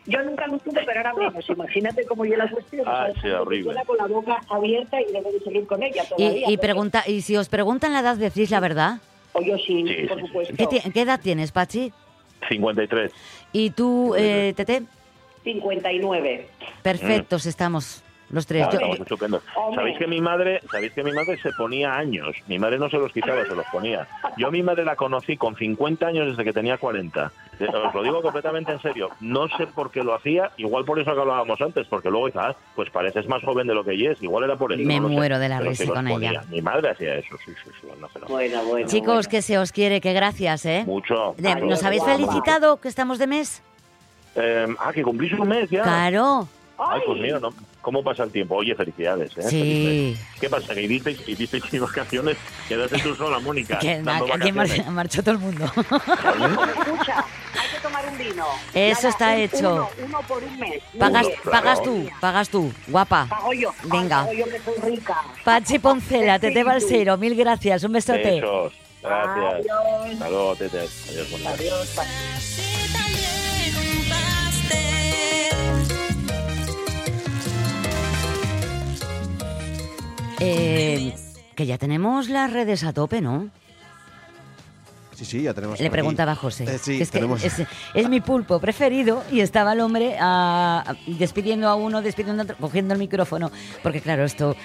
[0.05, 1.49] Yo nunca lo tuve, pero ahora menos.
[1.49, 2.83] Imagínate cómo yo la cuestión.
[2.87, 3.73] Ah, sí, horrible.
[3.85, 6.37] Con la boca abierta y debo de seguir con ella Y, todavía.
[6.37, 8.97] y, porque- pregunta, y si os preguntan la edad, decís la verdad.
[9.33, 10.55] O yo sí, Sí, por sí, sí, supuesto.
[10.57, 11.93] ¿Qué, ti- qué edad tienes, Pachi?
[12.49, 13.11] 53.
[13.53, 14.83] Y tú, eh, Tete,
[15.43, 16.47] 59.
[16.81, 18.65] perfectos estamos los tres.
[18.69, 19.41] Claro, Yo- estupendo.
[19.57, 19.75] Hombre.
[19.75, 22.33] ¿Sabéis que mi madre, sabéis que mi madre se ponía años?
[22.47, 24.07] Mi madre no se los quitaba, se los ponía.
[24.37, 27.29] Yo a mi madre la conocí con 50 años desde que tenía 40.
[27.59, 29.09] Eh, Os lo digo completamente en serio.
[29.19, 32.39] No sé por qué lo hacía, igual por eso que hablábamos antes, porque luego dice,
[32.41, 34.23] ah, pues pareces más joven de lo que ella es.
[34.23, 34.81] Igual era por eso.
[34.81, 35.13] Me no lo sé.
[35.15, 36.29] muero de la risa con ponía.
[36.31, 36.43] ella.
[36.49, 37.87] Mi madre hacía eso, sí, sí, sí.
[37.99, 38.27] no sé, no.
[38.27, 38.87] Bueno, bueno.
[38.87, 39.29] Chicos, bueno.
[39.29, 40.83] que se os quiere, que gracias, ¿eh?
[40.87, 41.35] Mucho.
[41.63, 43.61] ¿Nos habéis felicitado que estamos de mes?
[44.35, 45.83] Eh, ah, que cumplís un mes ya.
[45.83, 46.47] Claro.
[46.83, 47.53] Ay, pues mira, ¿no?
[47.81, 48.55] ¿cómo pasa el tiempo?
[48.55, 49.31] Oye, felicidades.
[49.37, 49.41] ¿eh?
[49.43, 49.59] Sí.
[49.59, 49.85] Feliz
[50.17, 50.27] mes.
[50.39, 50.73] ¿Qué pasa?
[50.73, 52.37] ¿Que hicisteis, hicisteis sin vacaciones?
[52.67, 53.77] Quedaste tú sola, Mónica.
[53.77, 54.91] Que dando aquí mar- vacaciones.
[54.91, 55.65] marchó todo el mundo.
[55.65, 58.45] Escucha, hay que tomar un vino.
[58.73, 59.73] Eso está un- hecho.
[59.73, 60.81] Uno, uno por un mes.
[60.97, 61.51] Pagas, Claro.
[61.51, 63.27] pagas tú, pagas tú, guapa.
[63.29, 63.71] Pago yo.
[63.83, 64.21] Venga.
[64.21, 65.21] Pago yo que soy rica.
[65.43, 68.41] Pachi Poncela, Tete Balsero, mil gracias, un besote.
[68.41, 68.73] Besos.
[69.03, 69.53] Gracias.
[69.55, 70.13] Adiós.
[70.13, 70.77] Hasta luego, Tete.
[70.79, 71.49] Adiós, Mónica.
[71.51, 71.93] Adiós.
[71.95, 72.03] pa-
[80.41, 81.15] Eh,
[81.55, 83.49] que ya tenemos las redes a tope, ¿no?
[85.15, 85.79] Sí, sí, ya tenemos.
[85.79, 85.91] Le aquí.
[85.91, 86.63] preguntaba a José.
[86.63, 87.43] Eh, sí, que es, que tenemos.
[87.43, 87.61] es,
[87.93, 92.57] es mi pulpo preferido y estaba el hombre ah, despidiendo a uno, despidiendo a otro,
[92.57, 93.51] cogiendo el micrófono,
[93.83, 94.55] porque claro, esto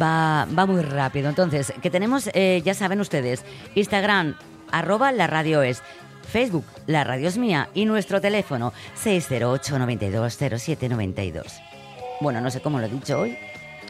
[0.00, 1.28] va, va muy rápido.
[1.28, 3.44] Entonces, que tenemos, eh, ya saben ustedes,
[3.74, 4.36] Instagram,
[4.70, 5.82] arroba la radio es,
[6.30, 11.46] Facebook, la radio es mía, y nuestro teléfono, 608 92 07 92.
[12.22, 13.36] Bueno, no sé cómo lo he dicho hoy,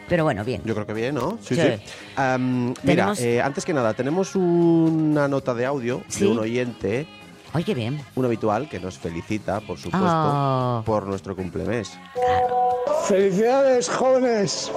[0.09, 0.63] pero bueno, bien.
[0.65, 1.39] Yo creo que bien, ¿no?
[1.43, 1.61] Sí, Sí.
[1.63, 1.93] sí.
[2.17, 6.21] Am, mira, eh, antes que nada, tenemos una nota de audio Sí.
[6.21, 7.07] de un oyente
[7.53, 8.03] Ay, qué bien.
[8.17, 10.83] Un habitual que nos felicita, por supuesto, Oh.
[10.85, 11.91] por nuestro cumplemes.
[13.07, 14.71] Felicidades, jóvenes.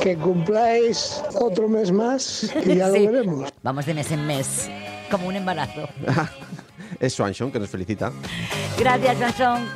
[0.00, 3.00] Que cumpláis otro mes más y ya Sí.
[3.06, 3.52] lo veremos.
[3.62, 4.70] Vamos de mes en mes,
[5.10, 5.88] como un embarazo.
[7.00, 8.10] Es Swanson que nos felicita.
[8.78, 9.68] Gracias, Johnson.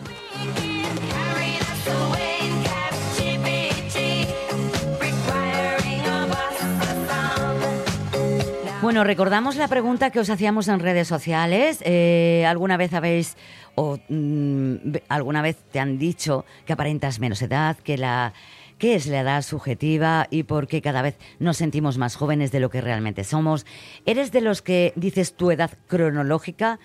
[8.82, 11.82] Bueno, recordamos la pregunta que os hacíamos en redes sociales.
[11.84, 13.36] Eh, ¿Alguna vez habéis
[13.74, 14.74] o mm,
[15.10, 18.32] alguna vez te han dicho que aparentas menos edad, que la
[18.78, 22.60] qué es la edad subjetiva y por qué cada vez nos sentimos más jóvenes de
[22.60, 23.66] lo que realmente somos?
[24.06, 26.80] ¿Eres de los que dices tu edad cronológica?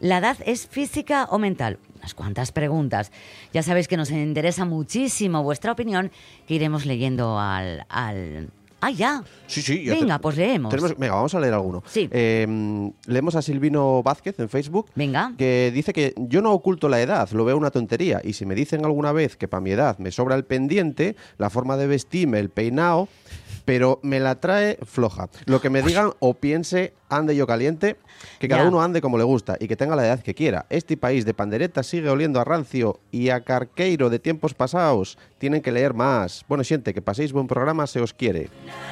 [0.00, 1.78] ¿La edad es física o mental?
[1.96, 3.10] Unas cuantas preguntas.
[3.54, 6.10] Ya sabéis que nos interesa muchísimo vuestra opinión,
[6.46, 7.86] que iremos leyendo al...
[7.88, 8.50] al...
[8.80, 9.24] ¡Ah, ya!
[9.48, 9.84] Sí, sí.
[9.88, 10.70] Venga, te- pues leemos.
[10.70, 11.82] tenemos- venga, vamos a leer alguno.
[11.86, 12.08] Sí.
[12.12, 14.90] Eh, leemos a Silvino Vázquez en Facebook.
[14.94, 15.32] Venga.
[15.36, 18.20] Que dice que yo no oculto la edad, lo veo una tontería.
[18.22, 21.50] Y si me dicen alguna vez que para mi edad me sobra el pendiente, la
[21.50, 23.08] forma de vestirme, el peinado,
[23.68, 25.28] pero me la trae floja.
[25.44, 27.98] Lo que me digan o piense, ande yo caliente,
[28.38, 30.64] que cada uno ande como le gusta y que tenga la edad que quiera.
[30.70, 35.18] Este país de panderetas sigue oliendo a rancio y a carqueiro de tiempos pasados.
[35.36, 36.46] Tienen que leer más.
[36.48, 38.48] Bueno, siente, que paséis buen programa, se os quiere.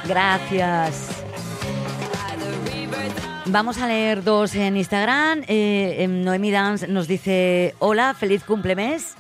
[0.07, 1.09] Gracias.
[3.47, 5.43] Vamos a leer dos en Instagram.
[5.49, 9.17] Eh, em, Noemí Dance nos dice, hola, feliz cumplemes.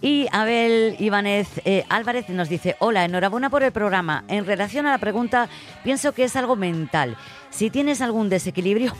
[0.00, 4.24] Y Abel Ibánez eh, Álvarez nos dice, hola, enhorabuena por el programa.
[4.28, 5.48] En relación a la pregunta,
[5.84, 7.16] pienso que es algo mental.
[7.48, 8.92] Si tienes algún desequilibrio,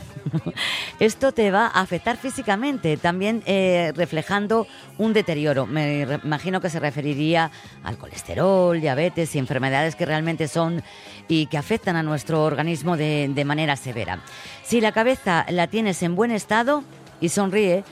[0.99, 4.65] esto te va a afectar físicamente, también eh, reflejando
[4.97, 5.67] un deterioro.
[5.67, 7.51] Me imagino que se referiría
[7.83, 10.81] al colesterol, diabetes y enfermedades que realmente son
[11.27, 14.21] y que afectan a nuestro organismo de, de manera severa.
[14.63, 16.83] Si la cabeza la tienes en buen estado
[17.21, 17.83] y sonríe,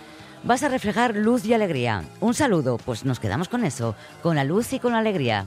[0.46, 2.04] vas a reflejar luz y alegría.
[2.22, 5.46] Un saludo, pues nos quedamos con eso, con la luz y con la alegría.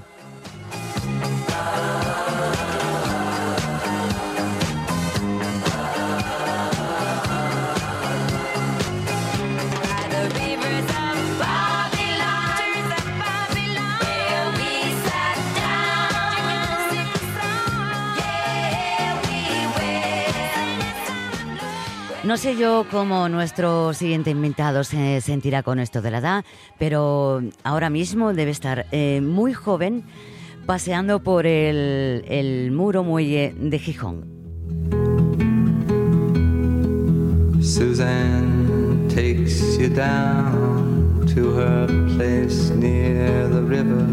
[22.28, 26.44] No sé yo cómo nuestro siguiente invitado se sentirá con esto de la edad,
[26.78, 30.04] pero ahora mismo debe estar eh, muy joven
[30.66, 34.26] paseando por el, el muro muelle de Gijón.
[37.62, 44.04] Suzanne takes you down to her place near the river.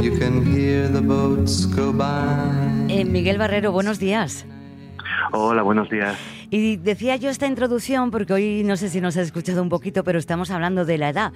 [0.00, 2.86] You can hear the boats go by.
[2.88, 4.46] Eh, Miguel Barrero, buenos días.
[5.32, 6.16] Hola, buenos días.
[6.50, 10.02] Y decía yo esta introducción porque hoy no sé si nos has escuchado un poquito,
[10.04, 11.32] pero estamos hablando de la edad.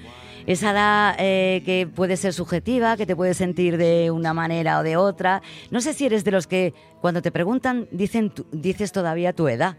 [0.47, 4.83] Esa edad eh, que puede ser subjetiva, que te puedes sentir de una manera o
[4.83, 5.43] de otra.
[5.71, 9.49] No sé si eres de los que cuando te preguntan dicen tu- dices todavía tu
[9.49, 9.77] edad.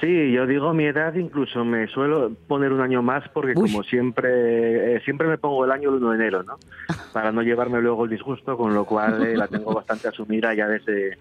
[0.00, 4.94] Sí, yo digo mi edad, incluso me suelo poner un año más porque como siempre
[4.96, 6.56] eh, siempre me pongo el año el 1 de enero, ¿no?
[7.12, 10.68] Para no llevarme luego el disgusto, con lo cual eh, la tengo bastante asumida ya
[10.68, 11.18] desde,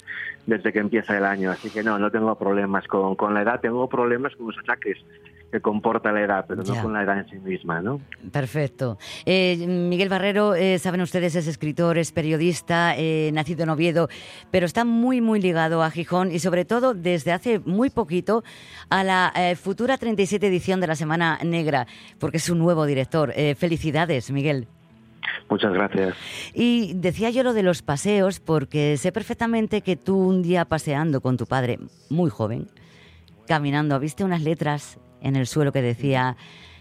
[0.47, 1.51] desde que empieza el año.
[1.51, 4.97] Así que no, no tengo problemas con, con la edad, tengo problemas con los achaques
[5.51, 6.75] que comporta la edad, pero Ya.
[6.75, 8.01] no con la edad en sí misma, ¿no?
[8.33, 8.97] Perfecto.
[9.25, 14.09] Eh, Miguel Barrero, eh, saben ustedes, es escritor, es periodista, eh, nacido en Oviedo,
[14.51, 18.43] pero está muy, muy ligado a Gijón y sobre todo desde hace muy poquito
[18.89, 19.31] a la
[19.61, 21.87] futura 37 edición de la Semana Negra,
[22.19, 23.33] porque es su nuevo director.
[23.55, 24.67] Felicidades, Miguel.
[25.49, 26.15] Muchas gracias.
[26.53, 31.21] Y decía yo lo de los paseos porque sé perfectamente que tú un día paseando
[31.21, 32.67] con tu padre, muy joven,
[33.47, 36.35] caminando, viste unas letras en el suelo que decía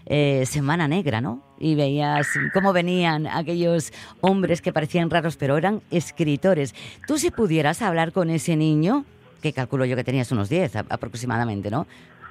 [0.05, 1.43] eh, Semana Negra, ¿no?
[1.59, 6.75] Y veías cómo venían aquellos hombres que parecían raros pero eran escritores.
[7.07, 9.05] Tú si pudieras hablar con ese niño,
[9.41, 11.87] que calculo yo que tenías unos 10 a- aproximadamente, ¿no?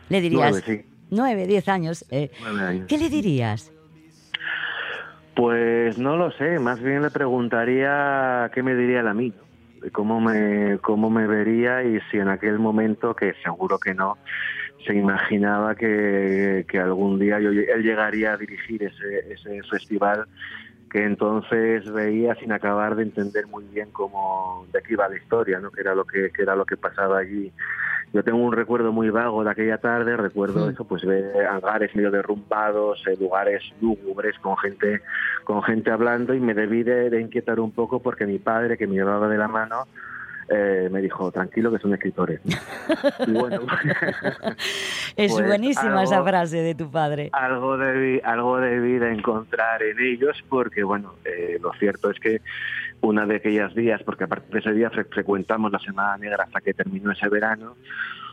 [0.09, 0.50] Le dirías...
[0.50, 0.90] Nueve, sí.
[1.11, 2.05] 9, 10 años.
[2.11, 2.87] eh, años.
[2.88, 3.70] ¿Qué le dirías?
[5.37, 9.44] Pues no lo sé, más bien le preguntaría qué me diría él a mí, ¿no?
[9.83, 14.16] De cómo me, cómo me vería y si en aquel momento, que seguro que no,
[14.87, 20.27] se imaginaba que, que algún día yo, él llegaría a dirigir ese, ese festival
[20.90, 25.61] que entonces veía sin acabar de entender muy bien cómo de qué iba la historia,
[25.61, 25.70] ¿no?
[25.70, 27.53] que era lo que, que era lo que pasaba allí.
[28.16, 32.11] Yo tengo un recuerdo muy vago de aquella tarde, recuerdo eso, pues ver hangares medio
[32.11, 35.02] derrumbados, eh, lugares lúgubres con gente,
[35.44, 38.87] con gente hablando y me debí de, de inquietar un poco porque mi padre, que
[38.87, 39.85] me llevaba de la mano,
[40.48, 42.40] eh, me dijo, tranquilo que son escritores.
[43.26, 43.61] y bueno,
[45.16, 47.31] Es pues buenísima esa frase de tu padre.
[47.33, 52.40] algo debí, algo debí de encontrar en ellos porque, bueno, eh, lo cierto es que
[53.07, 56.45] una de aquellas días, porque a partir de ese día fre- frecuentamos la Semana Negra
[56.45, 57.77] hasta que terminó ese verano,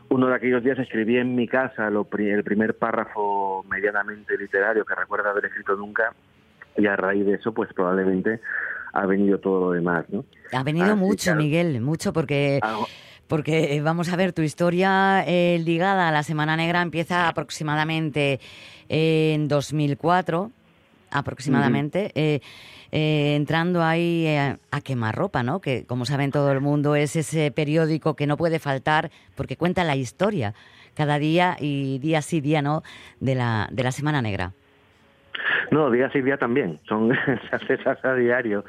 [0.10, 4.94] uno de aquellos días escribí en mi casa lo el primer párrafo medianamente literario que
[4.96, 6.14] recuerdo haber escrito nunca
[6.78, 8.40] y a raíz de eso, pues probablemente
[8.94, 10.26] ha venido todo lo demás, ¿no?
[10.52, 12.60] Ha venido Así mucho, que- Miguel, mucho, porque,
[13.28, 18.40] porque eh, vamos a ver, tu historia eh, ligada a la Semana Negra empieza aproximadamente
[18.90, 20.52] en 2004,
[21.12, 22.42] aproximadamente, eh,
[22.96, 25.62] eh, entrando ahí eh, a quemarropa, ¿no?
[25.62, 29.84] Que, como saben todo el mundo, es ese periódico que no puede faltar porque cuenta
[29.84, 30.54] la historia
[30.94, 32.84] cada día y día sí, día no,
[33.20, 34.54] de la, de la Semana Negra.
[35.71, 37.12] No, día sí día también, son
[37.67, 38.65] se hace a diario.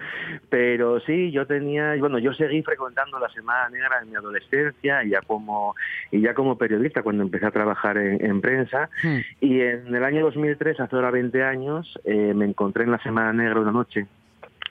[0.48, 5.10] Pero sí, yo tenía, bueno, yo seguí frecuentando la Semana Negra en mi adolescencia y
[5.10, 5.74] ya como
[6.10, 8.88] y ya como periodista cuando empecé a trabajar en, en prensa.
[9.40, 13.32] Y en el año 2003, hace ahora 20 años, eh, me encontré en la Semana
[13.32, 14.06] Negra una noche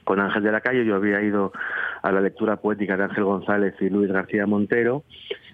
[0.03, 0.85] con Ángel de la Calle.
[0.85, 1.51] Yo había ido
[2.01, 5.03] a la lectura poética de Ángel González y Luis García Montero.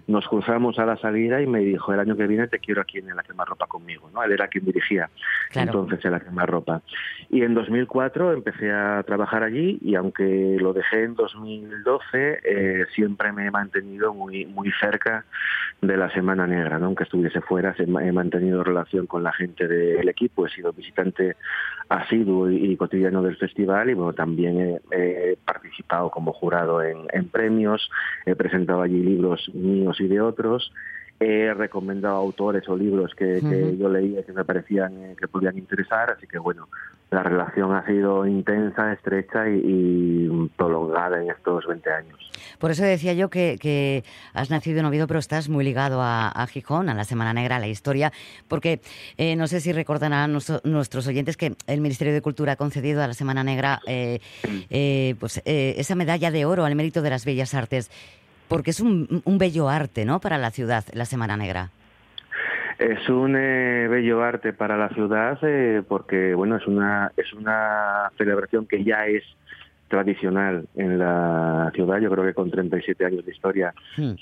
[0.10, 2.98] Nos cruzamos a la salida y me dijo, el año que viene te quiero aquí
[2.98, 4.10] en la quemarropa conmigo.
[4.12, 4.24] ¿no?
[4.24, 5.08] Él era quien dirigía
[5.52, 5.68] Claro.
[5.68, 6.82] entonces en la quemarropa.
[7.30, 13.32] Y en 2004 empecé a trabajar allí y aunque lo dejé en 2012, eh, siempre
[13.32, 15.26] me he mantenido muy, muy cerca
[15.82, 16.80] de la Semana Negra.
[16.80, 16.88] ¿no?
[16.88, 20.48] Aunque estuviese fuera, he mantenido relación con la gente del equipo.
[20.48, 21.36] He sido visitante
[21.90, 27.28] asiduo y, y cotidiano del festival y bueno, también he, participado como jurado en, en
[27.28, 27.90] premios,
[28.26, 30.72] he presentado allí libros míos y de otros.
[31.22, 33.42] He recomendado autores o libros que,
[33.78, 36.70] yo leía que me parecían eh, que podían interesar, así que bueno,
[37.12, 42.32] la relación ha sido intensa, estrecha y, y prolongada en estos 20 años.
[42.58, 44.04] Por eso decía yo que, que
[44.34, 47.58] has nacido en Oviedo, pero estás muy ligado a, a Gijón, a la Semana Negra,
[47.58, 48.14] a la historia,
[48.48, 48.80] porque
[49.18, 53.02] eh, no sé si recordarán nuestro- nuestros oyentes que el Ministerio de Cultura ha concedido
[53.04, 54.20] a la Semana Negra eh,
[54.70, 57.92] eh, pues, eh, esa medalla de oro al mérito de las bellas artes,
[58.50, 61.70] porque es un, un bello arte, ¿no?, para la ciudad, la Semana Negra.
[62.80, 68.10] Es un eh, bello arte para la ciudad eh, porque bueno es una es una
[68.18, 69.24] celebración que ya es
[69.90, 72.00] tradicional en la ciudad.
[72.00, 73.74] Yo creo que con 37 años de historia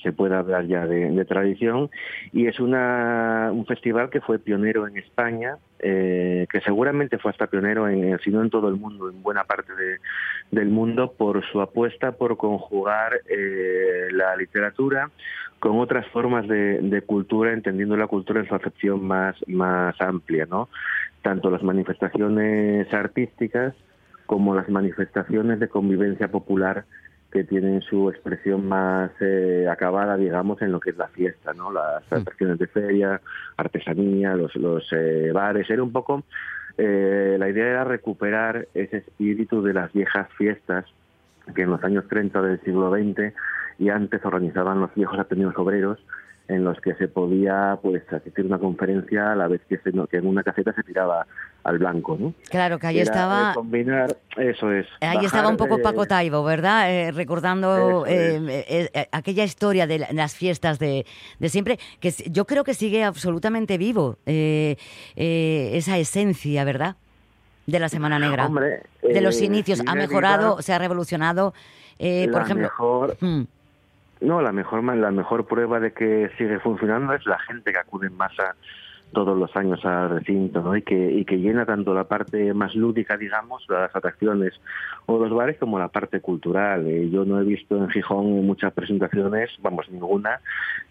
[0.02, 1.90] se puede hablar ya de, de tradición
[2.34, 7.48] y es una, un festival que fue pionero en España, eh, que seguramente fue hasta
[7.48, 9.98] pionero en, si no en todo el mundo, en buena parte de-
[10.50, 15.12] del mundo por su apuesta por conjugar eh, la literatura
[15.60, 20.46] con otras formas de, de cultura, entendiendo la cultura en su acepción más, más amplia,
[20.50, 20.70] ¿no?
[21.22, 23.74] Tanto las manifestaciones artísticas
[24.28, 26.86] como las manifestaciones de convivencia popular
[27.32, 31.72] que tienen su expresión más eh, acabada, digamos, en lo que es la fiesta, ¿no?
[31.72, 33.22] Las atracciones de feria,
[33.58, 35.70] artesanía, los, los eh, bares.
[35.70, 36.24] Era un poco,
[36.78, 40.86] eh, la idea era recuperar ese espíritu de las viejas fiestas
[41.56, 43.34] que en los años 30 del siglo XX
[43.80, 46.00] y antes organizaban los viejos ateneos obreros
[46.50, 49.92] en los que se podía pues asistir a una conferencia a la vez que, se-
[50.10, 51.28] que en una caseta se tiraba
[51.66, 52.34] al blanco, ¿no?
[52.50, 53.52] Claro, que ahí Era, estaba...
[53.52, 54.88] eh, combinar, eso es.
[55.02, 56.90] Ahí estaba un poco de- Paco Taibo, ¿verdad?
[56.90, 61.06] Eh, recordando eh, aquella historia de la- las fiestas de,
[61.40, 66.96] de siempre, que yo creo que sigue absolutamente vivo esa esencia, ¿verdad?
[67.66, 68.46] De la Semana Negra.
[68.46, 69.82] Hombre, de los inicios.
[69.86, 71.54] Ha mejorado, se ha revolucionado.
[72.00, 73.42] eh, por ejemplo, mejor- Mm.
[74.22, 78.08] No, la mejor la mejor prueba de que sigue funcionando es la gente que acude
[78.08, 78.56] en masa
[79.14, 80.76] todos los años al recinto, ¿no?
[80.76, 84.54] Y que y que llena tanto la parte más lúdica, digamos, las atracciones
[85.06, 86.86] o los bares como la parte cultural.
[86.88, 90.42] Eh, yo no he visto en Gijón muchas presentaciones, vamos, ninguna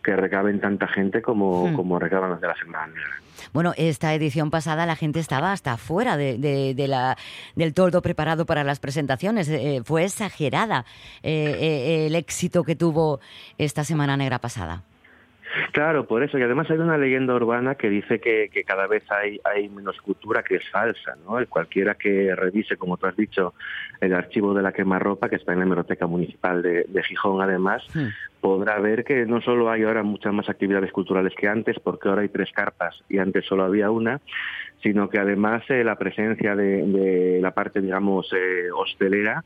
[0.02, 1.74] que recaben tanta gente como Hmm.
[1.76, 3.11] como recaban las de la Semana Negra.
[3.52, 7.16] Bueno, esta edición pasada la gente estaba hasta fuera de, de- de la,
[7.55, 9.48] del todo preparado para las presentaciones.
[9.48, 10.85] Eh, fue exagerada
[11.22, 13.20] eh, eh, el éxito que tuvo
[13.59, 14.83] esta Semana Negra pasada.
[15.72, 16.38] Claro, por eso.
[16.38, 20.00] Y además hay una leyenda urbana que dice que, que cada vez hay, hay menos
[20.00, 21.40] cultura que es falsa, ¿no?
[21.40, 23.54] Y cualquiera que revise, como tú has dicho,
[24.00, 27.86] el archivo de la quemarropa, que está en la Hemeroteca Municipal de, de Gijón, además,
[28.40, 32.22] podrá ver que no solo hay ahora muchas más actividades culturales que antes, porque ahora
[32.22, 34.20] hay tres carpas y antes solo había una,
[34.82, 39.44] sino que además eh, la presencia de, de la parte, digamos, eh, hostelera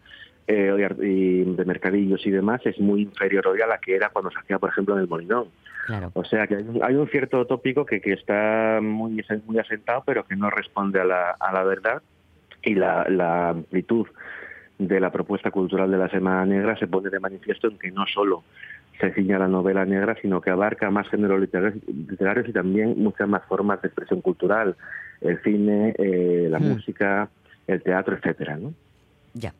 [0.50, 4.30] eh, y de mercadillos y demás es muy inferior hoy a la que era cuando
[4.30, 5.48] se hacía, por ejemplo, en el Molinón.
[5.86, 6.10] Claro.
[6.14, 10.02] O sea que hay un, hay un cierto tópico que, que está muy, muy asentado,
[10.04, 12.02] pero que no responde a la, a la verdad
[12.62, 14.06] y la, la amplitud
[14.78, 18.06] de la propuesta cultural de la Semana Negra se pone de manifiesto en que no
[18.06, 18.42] solo
[19.00, 23.28] se ciña la novela negra, sino que abarca más géneros literarios, literarios y también muchas
[23.28, 24.76] más formas de expresión cultural,
[25.22, 26.64] el cine, eh, la Mm.
[26.68, 27.28] música,
[27.66, 28.74] el teatro, etcétera, ¿no?
[29.34, 29.54] Ya.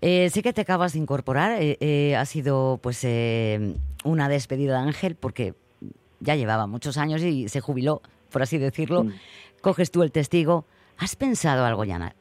[0.00, 1.60] Eh, sé que te acabas de incorporar.
[1.60, 5.54] eh, eh, ha sido pues eh, una despedida de Ángel porque
[6.20, 9.04] ya llevaba muchos años y se jubiló, por así decirlo.
[9.04, 9.12] Mm.
[9.60, 10.64] Coges tú el testigo.
[10.98, 12.14] ¿Has pensado algo, Yana?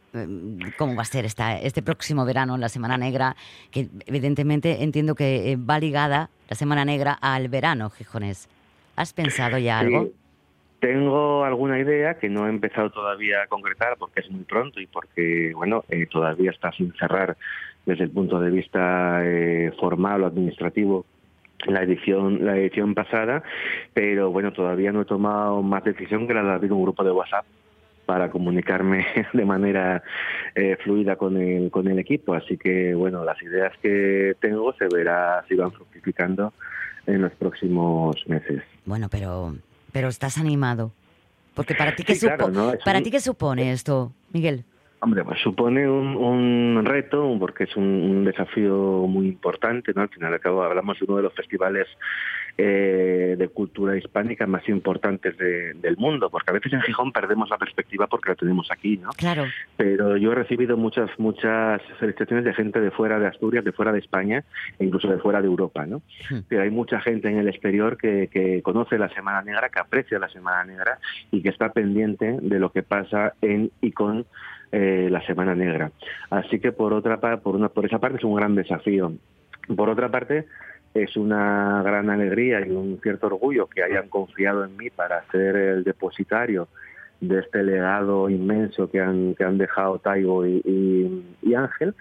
[0.78, 3.36] ¿Cómo va a ser esta, este próximo verano, la Semana Negra?
[3.72, 8.48] Que evidentemente entiendo que va ligada la Semana Negra al verano, Gijones.
[8.96, 10.06] ¿Has pensado ya algo?
[10.06, 10.12] Sí,
[10.80, 14.88] tengo alguna idea que no he empezado todavía a concretar porque es muy pronto y
[14.88, 17.38] porque, bueno, eh, todavía está sin cerrar
[17.86, 21.06] desde el punto de vista eh, formal o administrativo
[21.68, 23.44] la edición la edición pasada,
[23.94, 27.12] pero bueno, todavía no he tomado más decisión que la de abrir un grupo de
[27.12, 27.46] WhatsApp
[28.06, 30.02] para comunicarme de manera
[30.56, 32.34] eh, fluida con el, con el equipo.
[32.34, 36.54] Así que, bueno, las ideas que tengo se verá si van fructificando
[37.06, 38.64] en los próximos meses.
[38.86, 39.54] Bueno, pero,
[39.92, 40.92] pero estás animado.
[41.56, 44.64] Porque para ti, ¿qué, Sí, claro, supo- para ti qué supone esto, Miguel?
[45.02, 50.02] Hombre, pues supone un, un reto porque es un, un desafío muy importante, ¿no?
[50.02, 51.88] Al final y al cabo hablamos de uno de los festivales
[52.58, 57.50] eh, de cultura hispánica más importantes de- del mundo, porque a veces en Gijón perdemos
[57.50, 59.12] la perspectiva porque la tenemos aquí, ¿no?
[59.12, 59.46] Claro.
[59.78, 63.94] Pero yo he recibido muchas muchas felicitaciones de gente de fuera de Asturias, de fuera
[63.94, 64.44] de España
[64.78, 66.02] e incluso de fuera de Europa, ¿no?
[66.50, 70.20] Pero hay mucha gente en el exterior que, que conoce la Semana Negra, que aprecia
[70.20, 71.00] la Semana Negra
[71.32, 74.26] y que está pendiente de lo que pasa en y con
[74.72, 75.92] eh, la Semana Negra.
[76.30, 79.12] Así que por otra por una por esa parte es un gran desafío.
[79.76, 80.46] Por otra parte
[80.94, 85.56] es una gran alegría y un cierto orgullo que hayan confiado en mí para ser
[85.56, 86.68] el depositario
[87.22, 91.94] de este legado inmenso que han, que han dejado Taigo y, y- y Ángel.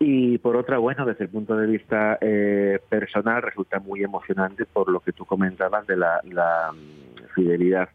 [0.00, 4.88] Y por otra, bueno, desde el punto de vista eh, personal resulta muy emocionante por
[4.88, 7.88] lo que tú comentabas de la, la, mm, fidelidad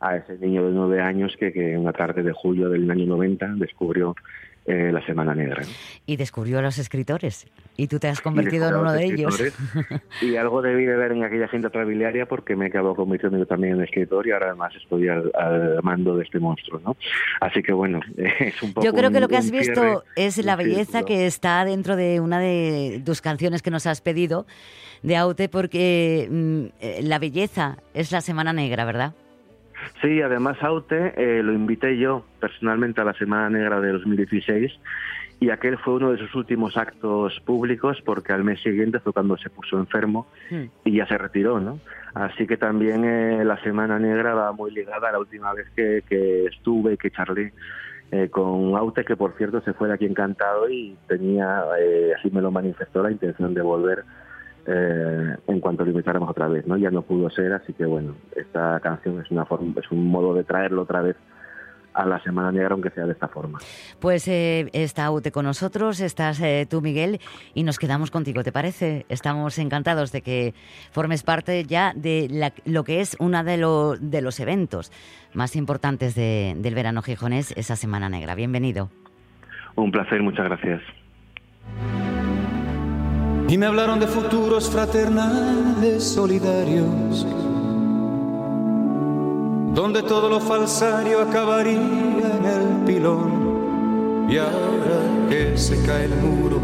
[0.00, 3.54] a ese niño de nueve años que, que una tarde de julio del año 90
[3.56, 4.14] descubrió
[4.66, 5.62] eh, la Semana Negra.
[5.62, 5.68] ¿no?
[6.06, 7.46] Y descubrió a los escritores.
[7.76, 9.42] Y tú te has convertido en uno de los ellos.
[10.20, 13.74] Y algo debí de ver en aquella gente trabiliaria porque me acabo convirtiendo yo también
[13.74, 16.96] en escritor y ahora además estoy al, al mando de este monstruo, ¿no?
[17.40, 19.98] Así que bueno, es un poco Yo creo que un- lo que has visto cierre,
[20.16, 21.06] es la belleza círculo.
[21.06, 24.46] que está dentro de una de tus canciones que nos has pedido
[25.02, 29.14] de Aute, porque mm, eh, la belleza es la Semana Negra, ¿verdad?
[30.00, 34.72] Sí, además Aute eh, lo invité yo personalmente a la Semana Negra de 2016
[35.40, 39.36] y aquel fue uno de sus últimos actos públicos porque al mes siguiente fue cuando
[39.36, 40.28] se puso enfermo
[40.84, 41.80] y ya se retiró, ¿no?
[42.14, 46.04] Así que también eh, la Semana Negra va muy ligada a la última vez que,
[46.08, 47.52] que estuve, que charlé
[48.12, 52.30] eh, con Aute, que por cierto se fue de aquí encantado y tenía, eh, así
[52.30, 54.04] me lo manifestó, la intención de volver
[54.66, 56.76] eh, en cuanto lo invitáramos otra vez, ¿no?
[56.76, 60.34] Ya no pudo ser, así que bueno, esta canción es una forma, es un modo
[60.34, 61.16] de traerlo otra vez
[61.94, 63.58] a la Semana Negra, aunque sea de esta forma.
[64.00, 67.20] Pues eh, está Aute con nosotros, estás eh, tú, Miguel,
[67.52, 69.04] y nos quedamos contigo, ¿te parece?
[69.10, 70.54] Estamos encantados de que
[70.90, 74.90] formes parte ya de la- lo que es uno de, lo- de los eventos
[75.34, 78.34] más importantes de- del verano gijonés, esa Semana Negra.
[78.34, 78.88] Bienvenido.
[79.76, 80.80] Un placer, muchas gracias.
[83.52, 87.26] Y me hablaron de futuros fraternales solidarios,
[89.74, 93.61] donde todo lo falsario acabaría en el pilón.
[94.28, 96.60] Y ahora que se cae el muro,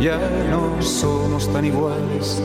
[0.00, 0.18] ya
[0.50, 2.42] no somos tan iguales,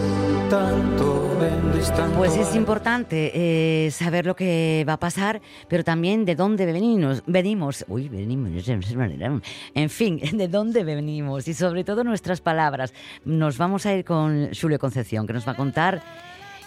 [0.49, 2.17] tanto en distancia.
[2.17, 7.23] Pues es importante eh, saber lo que va a pasar, pero también de dónde venimos.
[7.25, 12.93] Venimos, uy, venimos, en fin, de dónde venimos y sobre todo nuestras palabras.
[13.25, 16.01] Nos vamos a ir con Julio Concepción, que nos va a contar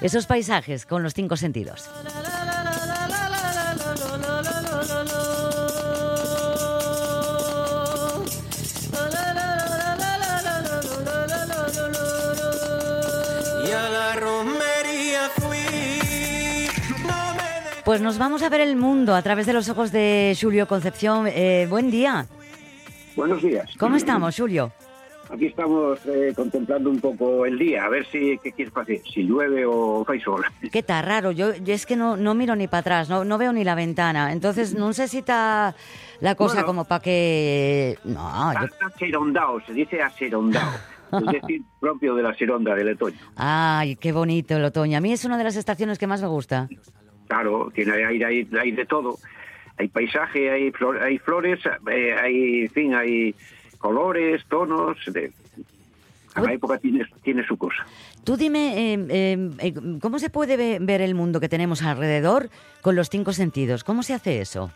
[0.00, 1.88] esos paisajes con los cinco sentidos.
[17.92, 21.26] Pues nos vamos a ver el mundo a través de los ojos de Julio Concepción.
[21.26, 22.24] Eh, buen día.
[23.16, 23.68] Buenos días.
[23.78, 24.72] ¿Cómo estamos, Julio?
[25.28, 29.24] Aquí estamos eh, contemplando un poco el día, a ver si qué quieres hacer, si
[29.24, 30.42] llueve o fai sol.
[30.72, 31.04] ¿Qué tal?
[31.04, 31.32] Raro.
[31.32, 33.74] Yo, yo es que no, no miro ni para atrás, no, no veo ni la
[33.74, 34.32] ventana.
[34.32, 35.74] Entonces, no sé si está
[36.20, 36.66] la cosa Bueno.
[36.68, 37.98] como para que...
[38.04, 40.62] No, yo- Está aserondao, se dice aserondao,
[41.12, 43.18] es decir, propio de la seronda del otoño.
[43.36, 44.96] Ay, qué bonito el otoño.
[44.96, 46.70] A mí es una de las estaciones que más me gusta.
[47.32, 49.16] Claro, tiene hay, hay de todo.
[49.78, 51.60] Hay paisaje, hay, flor- hay flores,
[51.90, 53.34] eh, hay, en fin, hay
[53.78, 54.98] colores, tonos.
[55.06, 55.32] De,
[56.34, 57.86] cada época tiene, tiene su cosa.
[58.22, 62.50] Tú dime, eh, eh, eh, ¿cómo se puede ve- ver el mundo que tenemos alrededor
[62.82, 63.82] con los cinco sentidos?
[63.82, 64.70] ¿Cómo se hace eso?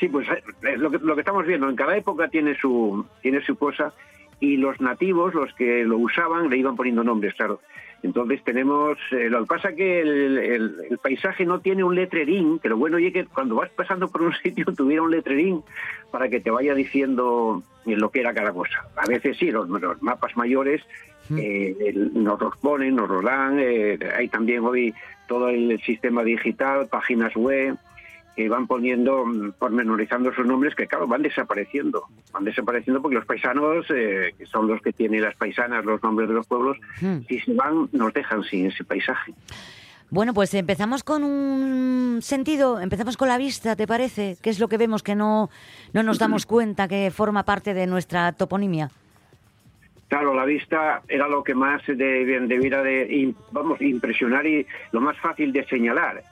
[0.00, 3.44] Sí, pues eh, lo que, lo que estamos viendo, en cada época tiene su, tiene
[3.44, 3.92] su cosa
[4.40, 7.60] y los nativos, los que lo usaban, le iban poniendo nombres, claro.
[8.02, 12.58] Entonces tenemos, eh, lo que pasa que el, el- el paisaje no tiene un letrerín,
[12.58, 15.62] que lo bueno es que cuando vas pasando por un sitio tuviera un letrerín
[16.10, 18.84] para que te vaya diciendo eh, lo que era cada cosa.
[18.96, 20.82] A veces sí, los, los mapas mayores
[21.38, 24.92] eh, el- nos los ponen, nos los dan, eh, hay también hoy
[25.26, 27.76] todo el sistema digital, páginas web,
[28.36, 32.04] que van poniendo, mm, pormenorizando esos nombres que, claro, van desapareciendo.
[32.32, 36.28] Van desapareciendo porque los paisanos, eh, que son los que tienen las paisanas, los nombres
[36.28, 37.18] de los pueblos, Hmm.
[37.28, 39.32] si se van, nos dejan sin ese paisaje.
[40.10, 44.36] Bueno, pues empezamos con un sentido, empezamos con la vista, ¿te parece?
[44.42, 45.50] ¿Qué es lo que vemos que no,
[45.92, 48.90] no nos damos cuenta que forma parte de nuestra toponimia?
[50.08, 51.96] Claro, la vista era lo que más de-
[52.46, 56.22] debiera de, im- vamos, impresionar y lo más fácil de señalar.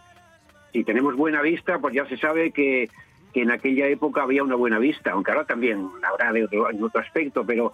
[0.72, 2.88] Si tenemos buena vista, pues ya se sabe que,
[3.32, 6.82] que en aquella época había una buena vista, aunque ahora también habrá de otro, en
[6.82, 7.72] otro aspecto, pero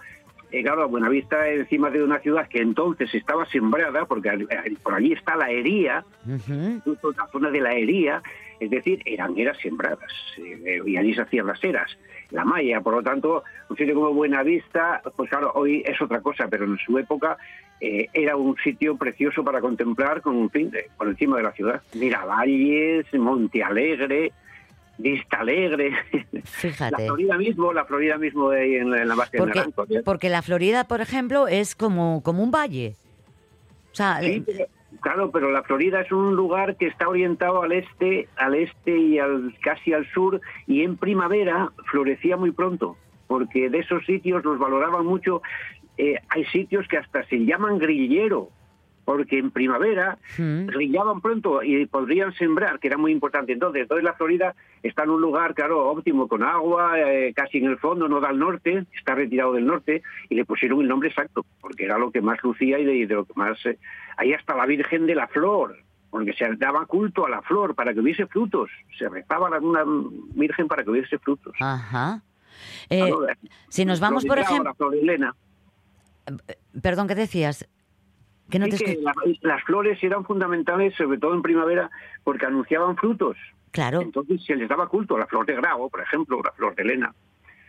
[0.51, 4.47] eh, claro, la buena vista encima de una ciudad que entonces estaba sembrada, porque
[4.83, 6.05] por allí está la hería,
[6.85, 8.23] justo la zona de la hería,
[8.59, 11.91] es decir, eran eras sembradas, eh, y allí se hacían las eras.
[12.31, 16.47] La malla, por lo tanto, un sitio como Buenavista, pues claro, hoy es otra cosa,
[16.49, 17.39] pero en su época
[17.81, 21.53] eh, era un sitio precioso para contemplar con un fin de, por encima de la
[21.53, 21.83] ciudad.
[21.95, 24.33] Miravalles, Monte Alegre,
[24.99, 25.91] Vista Alegre,
[26.33, 27.07] la Fíjate.
[27.07, 29.87] Florida mismo, la Florida mismo de ahí en la, en la base de Porque, Naranjo.
[29.87, 30.01] ¿ya?
[30.05, 32.95] porque la Florida, por ejemplo, es como, como un valle.
[33.93, 34.67] O sea, Sí, pero-
[35.01, 39.19] claro, pero la Florida es un lugar que está orientado al este, al este y
[39.19, 42.97] al casi al sur, y en primavera florecía muy pronto,
[43.27, 45.43] porque de esos sitios los valoraban mucho.
[45.97, 48.51] Eh, hay sitios que hasta se llaman grillero,
[49.09, 53.55] porque en primavera grillaban pronto y podrían sembrar, que era muy importante.
[53.55, 57.69] Entonces, entonces la Florida está en un lugar, claro, óptimo, con agua, eh, casi en
[57.71, 61.09] el fondo, no da al norte, está retirado del norte, y le pusieron el nombre
[61.09, 63.57] exacto, porque era lo que más lucía y de, de lo que más...
[63.65, 63.79] eh,
[64.19, 65.79] ahí hasta la Virgen de la Flor,
[66.11, 69.85] porque se daba culto a la flor para que hubiese frutos, se rezaba a una
[70.35, 71.55] Virgen para que hubiese frutos.
[71.59, 72.21] Ajá.
[72.91, 73.27] Eh, Claro,
[73.71, 74.75] si nos vamos, por ejemplo...
[76.83, 77.67] Perdón, ¿qué decías?
[78.51, 81.91] Que no te que la- las flores eran fundamentales, sobre todo en primavera,
[82.25, 83.37] porque anunciaban frutos.
[83.71, 84.01] Claro.
[84.01, 86.83] Entonces se les daba culto a la flor de grao, por ejemplo, la flor de
[86.83, 87.15] Elena.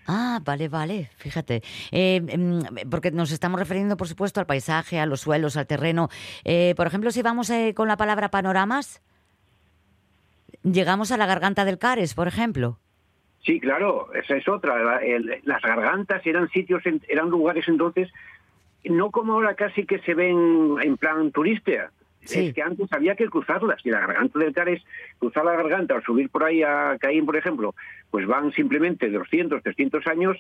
[0.08, 1.62] Ah, vale, vale, fíjate.
[1.92, 6.10] Eh, em, porque nos estamos refiriendo, por supuesto, al paisaje, a los suelos, al terreno.
[6.46, 9.04] Eh, por ejemplo, si vamos eh, con la palabra panoramas,
[10.64, 12.80] llegamos a la garganta del Cares, por ejemplo.
[13.46, 14.78] Sí, claro, esa es otra.
[14.84, 18.10] La- el- las gargantas eran sitios, en- eran lugares entonces,
[18.86, 21.92] no como ahora casi que se ven en plan turista.
[22.22, 23.84] Es que antes había que cruzarlas.
[23.86, 24.84] Y la garganta del Cares,
[25.20, 27.74] cruzar la garganta o subir por ahí a Caín, por ejemplo,
[28.12, 30.38] pues van simplemente 200, 300 años,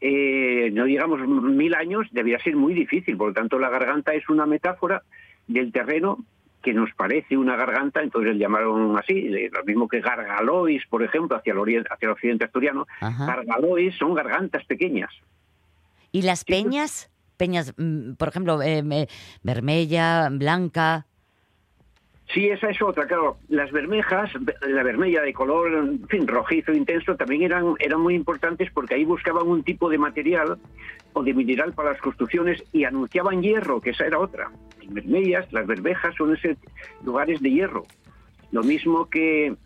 [0.00, 3.16] eh, no digamos mil años, debía ser muy difícil.
[3.16, 5.02] Por lo tanto, la garganta es una metáfora
[5.46, 6.18] del terreno
[6.62, 11.02] que nos parece una garganta, entonces le llamaron así, eh, lo mismo que Gargalois, por
[11.02, 12.86] ejemplo, hacia el, orien- hacia el occidente asturiano.
[13.00, 13.24] Ajá.
[13.24, 15.10] Gargalois son gargantas pequeñas.
[16.12, 17.10] ¿Y las peñas?
[17.40, 19.08] Peñas, mm, por ejemplo, eh, me-
[19.42, 21.06] vermella, blanca.
[22.34, 23.38] Sí, esa es otra, claro.
[23.48, 24.30] Las bermejas,
[24.60, 29.06] la bermella de color, en fin, rojizo intenso, también eran, eran muy importantes porque ahí
[29.06, 30.58] buscaban un tipo de material
[31.14, 34.50] o de mineral para las construcciones y anunciaban hierro, que esa era otra.
[34.84, 36.58] Las bermellas, las bermejas son ese
[37.04, 37.86] lugares de hierro.
[38.52, 39.56] Lo mismo que,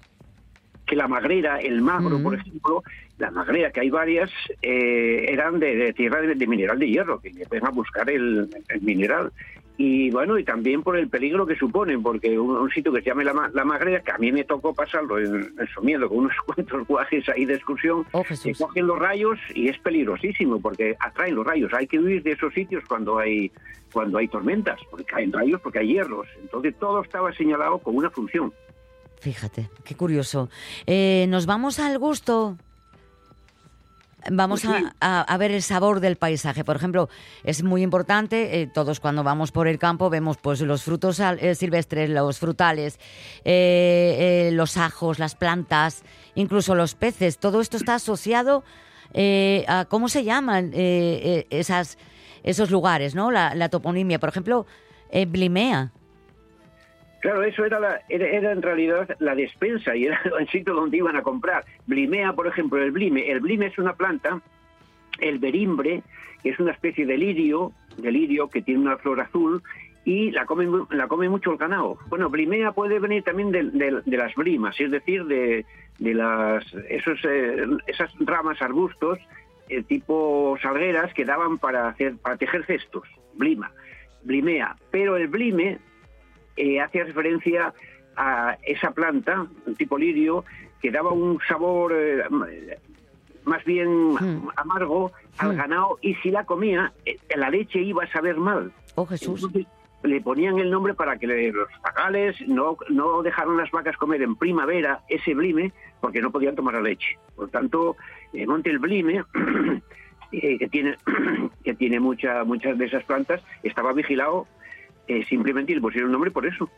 [0.95, 2.83] que la magrera, el magro, por ejemplo,
[3.19, 4.31] la magrera, que hay varias,
[4.63, 8.49] eh, eran de, de tierra de, de mineral de hierro, que ven a buscar el,
[8.69, 9.33] el mineral.
[9.77, 13.09] Y bueno, y también por el peligro que suponen, porque un, un sitio que se
[13.11, 16.37] llama la, la Magrera, que a mí me tocó pasarlo en, en Somiedo con unos
[16.47, 18.05] cuantos guajes ahí de excursión,
[18.45, 21.73] que cogen los rayos y es peligrosísimo, porque atraen los rayos.
[21.75, 23.51] Hay que huir de esos sitios cuando hay
[23.93, 26.27] cuando hay tormentas, porque caen rayos, porque hay hierros.
[26.41, 28.53] Entonces todo estaba señalado con una función.
[29.21, 30.49] Fíjate, qué curioso.
[30.87, 32.57] Eh, Nos vamos al gusto.
[34.31, 34.87] Vamos Pues sí.
[35.01, 36.65] a, a- ver el sabor del paisaje.
[36.65, 37.11] Por ejemplo,
[37.43, 41.55] es muy importante, eh, todos cuando vamos por el campo vemos pues los frutos eh,
[41.55, 42.99] silvestres, los frutales,
[43.45, 46.05] eh, eh, los ajos, las plantas,
[46.35, 47.37] incluso los peces.
[47.39, 48.65] Todo esto está asociado
[49.13, 51.99] eh, a cómo se llaman esas,
[52.45, 53.31] esos lugares, ¿no?
[53.31, 54.19] La, la toponimia.
[54.19, 54.65] Por ejemplo,
[55.29, 55.93] Blimea.
[57.25, 60.99] Claro, eso era, la- era, era en realidad la despensa y era el sitio donde
[60.99, 61.65] iban a comprar.
[61.87, 63.31] Blimea, por ejemplo, el blime.
[63.31, 64.43] El blime es una planta
[65.21, 66.03] el berimbre,
[66.43, 69.63] que es una especie de lirio, de lirio que tiene una flor azul
[70.05, 71.97] y la come, la come mucho el ganado.
[72.11, 75.65] Bueno, blimea puede venir también de, de- de las brimas, es decir, de,
[75.99, 79.19] de las esos, eh, esas ramas arbustos
[79.71, 83.71] eh, tipo salgueras que daban para hacer para tejer cestos, blima,
[84.25, 84.77] blimea.
[84.91, 85.79] Pero el blime
[86.57, 87.73] eh, hace referencia
[88.17, 90.45] a esa planta, un tipo lirio,
[90.81, 92.23] que daba un sabor eh,
[93.45, 94.17] más bien
[94.57, 98.73] amargo al ganado y si la comía, eh, la leche iba a saber mal.
[98.95, 99.43] Oh, Jesús.
[99.45, 99.67] Entonces,
[100.03, 104.37] le ponían el nombre para que los zagales no, no dejaran las vacas comer en
[104.37, 107.19] primavera ese blime porque no podían tomar la leche.
[107.35, 107.97] Por tanto,
[108.35, 109.25] el monte el blime,
[110.33, 110.97] eh, que tiene,
[111.65, 114.47] que tiene mucha, muchas de esas plantas, estaba vigilado
[115.09, 116.69] eh, simplemente le pusieron nombre por eso.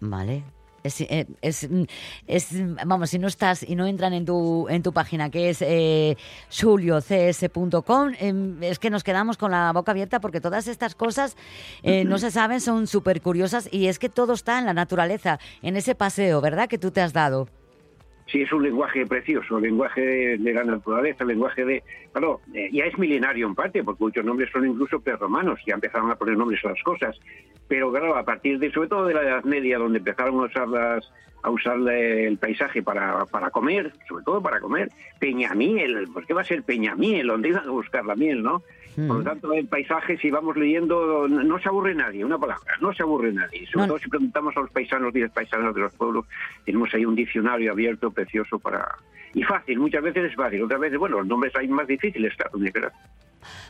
[0.00, 0.42] Vale.
[0.82, 1.68] Es, eh, es,
[2.26, 2.48] es,
[2.84, 6.16] vamos, si no estás y no entran en tu, en tu página, que es eh,
[6.50, 11.36] juliocs.com, em, es que nos quedamos con la boca abierta porque todas estas cosas
[11.82, 15.38] eh, no se saben, son súper curiosas y es que todo está en la naturaleza,
[15.62, 16.68] en ese paseo, ¿verdad?
[16.68, 17.48] Que tú te has dado.
[18.32, 21.82] Sí, es un lenguaje precioso, lenguaje de, de la naturaleza, lenguaje de...
[22.12, 26.10] Claro, eh, ya es milenario en parte, porque muchos nombres son incluso prerromanos, ya empezaron
[26.10, 27.20] a poner nombres a las cosas.
[27.68, 30.66] Pero claro, a partir de, sobre todo de la Edad Media, donde empezaron a usar
[30.66, 31.12] las
[31.42, 36.42] a usar el paisaje para, para comer, sobre todo para comer, peñamiel, ¿por qué va
[36.42, 37.26] a ser peñamiel?
[37.26, 38.62] ¿Dónde iban a buscar la miel, no?
[38.94, 42.92] Por lo tanto, el paisaje, si vamos leyendo, no se aburre nadie, una palabra, no
[42.92, 43.66] se aburre nadie.
[43.66, 46.26] Sobre todo si preguntamos a los paisanos y los paisanos de los pueblos,
[46.64, 48.86] tenemos ahí un diccionario abierto, precioso para...
[49.34, 52.58] Y fácil, muchas veces es fácil, otras veces, bueno, los nombres hay más difíciles, claro,
[52.72, 52.92] creas.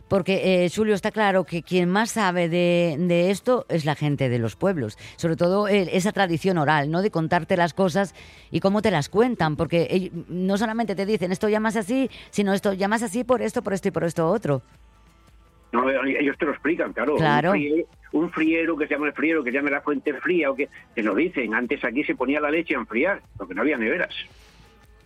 [0.08, 4.28] Porque, eh, Julio, está claro que quien más sabe de, de esto es la gente
[4.28, 4.98] de los pueblos.
[5.16, 7.00] Sobre todo eh, esa tradición oral, ¿no?
[7.00, 8.14] De contarte las cosas
[8.50, 9.56] y cómo te las cuentan.
[9.56, 13.62] Porque ell- no solamente te dicen esto llamas así, sino esto llamas así por esto,
[13.62, 14.60] por esto y por esto otro.
[15.72, 17.16] No, ellos te lo explican, claro.
[17.16, 17.50] Claro.
[17.52, 20.50] Un, friero, un friero que se llama el friero, que se llama la fuente fría,
[20.50, 21.54] o que te lo dicen.
[21.54, 24.14] Antes aquí se ponía la leche a enfriar, porque no había neveras.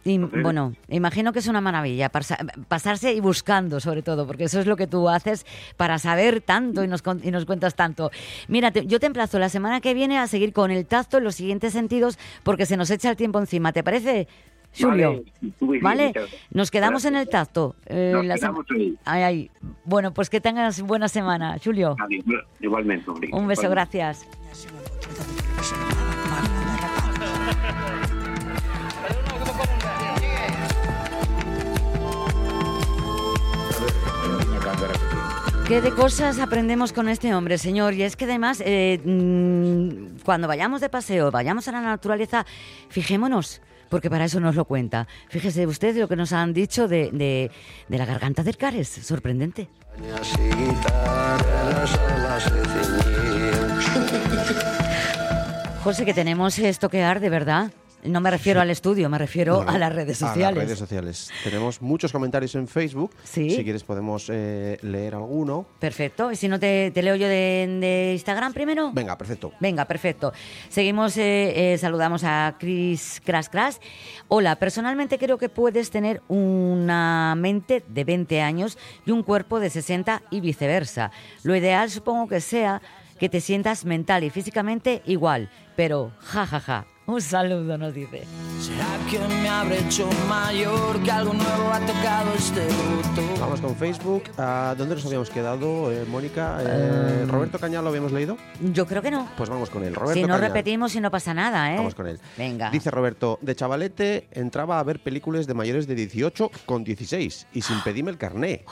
[0.05, 2.39] Y bueno, imagino que es una maravilla pasa-
[2.69, 5.45] pasarse y buscando, sobre todo, porque eso es lo que tú haces
[5.77, 8.13] para saber tanto y nos, y nos cuentas tanto.
[8.47, 11.25] Mira, te- yo te emplazo la semana que viene a seguir con el tacto en
[11.25, 13.73] los siguientes sentidos, porque se nos echa el tiempo encima.
[13.73, 14.29] ¿Te parece,
[14.79, 15.23] Julio?
[15.83, 16.13] Vale.
[16.51, 17.75] Nos quedamos en el tacto.
[17.87, 18.97] eh, Nos la sem- quedamos ahí.
[19.05, 19.51] Ay, ay.
[19.85, 21.97] Bueno, pues que tengas buena semana, Julio.
[22.61, 23.11] Igualmente.
[23.11, 23.31] hombre.
[23.33, 23.99] Un beso, Igualmente.
[23.99, 24.27] gracias.
[35.67, 37.95] ¿Qué de cosas aprendemos con este hombre, señor?
[37.95, 42.47] Y es que además, eh, mm, cuando vayamos de paseo, vayamos a la naturaleza,
[42.89, 45.07] fijémonos, porque para eso nos lo cuenta.
[45.29, 47.51] Fíjese usted lo que nos han dicho de, de-
[47.89, 49.69] de la garganta del Cares, sorprendente.
[55.85, 57.71] José, que tenemos esto que arde, ¿verdad?
[58.07, 60.57] No me refiero al estudio, me refiero No, a las redes a sociales.
[60.57, 61.31] las redes sociales.
[61.45, 63.11] Tenemos muchos comentarios en Facebook.
[63.25, 63.51] Sí.
[63.51, 65.67] Si quieres podemos eh, leer alguno.
[65.79, 66.31] Perfecto.
[66.33, 68.91] ¿Y si no te, te leo yo de, de Instagram primero?
[68.93, 69.53] Venga, perfecto.
[69.61, 70.33] Venga, perfecto.
[70.69, 73.77] Seguimos, eh, eh, saludamos a Chris Crash Crash.
[74.29, 79.71] Hola, personalmente creo que puedes tener una mente de 20 años y un cuerpo de
[79.71, 81.11] 60 y viceversa.
[81.43, 82.81] Lo ideal supongo que sea
[83.19, 86.87] que te sientas mental y físicamente igual, pero ja, ja, ja.
[87.09, 88.25] Un saludo, nos dice.
[88.61, 91.01] ¿Será que me habré hecho mayor?
[91.05, 93.41] Que algo nuevo ha tocado este botón.
[93.41, 94.25] Vamos con Facebook.
[94.39, 96.59] ¿A dónde nos habíamos quedado, eh, Mónica?
[96.63, 98.37] Eh, Eh, ¿Roberto Cañal lo habíamos leído?
[98.73, 99.29] Yo creo que no.
[99.37, 99.95] Pues vamos con él.
[99.95, 100.41] Roberto si no Cañal.
[100.49, 101.77] repetimos y no pasa nada, ¿eh?
[101.77, 102.19] Vamos con él.
[102.37, 102.71] Venga.
[102.71, 107.63] Dice Roberto, de chavalete entraba a ver películas de mayores de 18 con 16 y
[107.63, 108.65] sin pedirme el carné.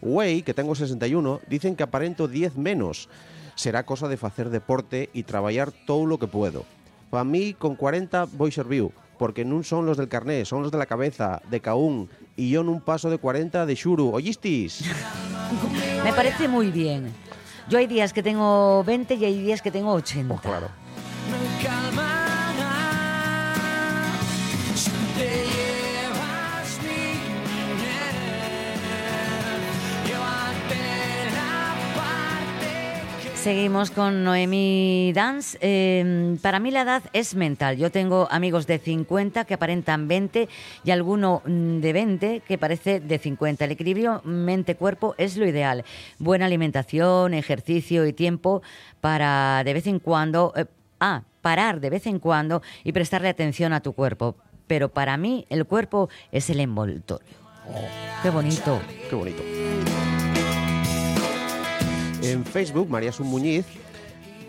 [0.00, 3.08] Güey, que tengo 61, dicen que aparento 10 menos.
[3.54, 6.64] Será cosa de hacer deporte y trabajar todo lo que puedo.
[7.10, 10.78] Para mí, con 40 voy serviu, porque no son los del carné, son los de
[10.78, 14.14] la cabeza, de caún, y yo en un paso de 40 de shuru.
[14.14, 14.84] ¿Oyistis?
[16.04, 17.12] Me parece muy bien.
[17.68, 20.36] Yo hay días que tengo 20 y hay días que tengo 80.
[20.38, 20.68] claro.
[33.42, 35.56] Seguimos con Noemí Dance.
[35.62, 37.78] Eh, para mí la edad es mental.
[37.78, 40.46] Yo tengo amigos de 50 que aparentan 20
[40.84, 43.64] y alguno mm, de 20 que parece de 50.
[43.64, 45.86] El equilibrio mente-cuerpo es lo ideal.
[46.18, 48.60] Buena alimentación, ejercicio y tiempo
[49.00, 50.52] para de vez en cuando...
[50.54, 50.66] eh,
[51.00, 54.36] ah, parar de vez en cuando y prestarle atención a tu cuerpo.
[54.66, 57.38] Pero para mí el cuerpo es el envoltorio.
[58.22, 58.82] Qué bonito.
[59.08, 59.42] Qué bonito.
[62.22, 63.64] En Facebook, María Sun Muñiz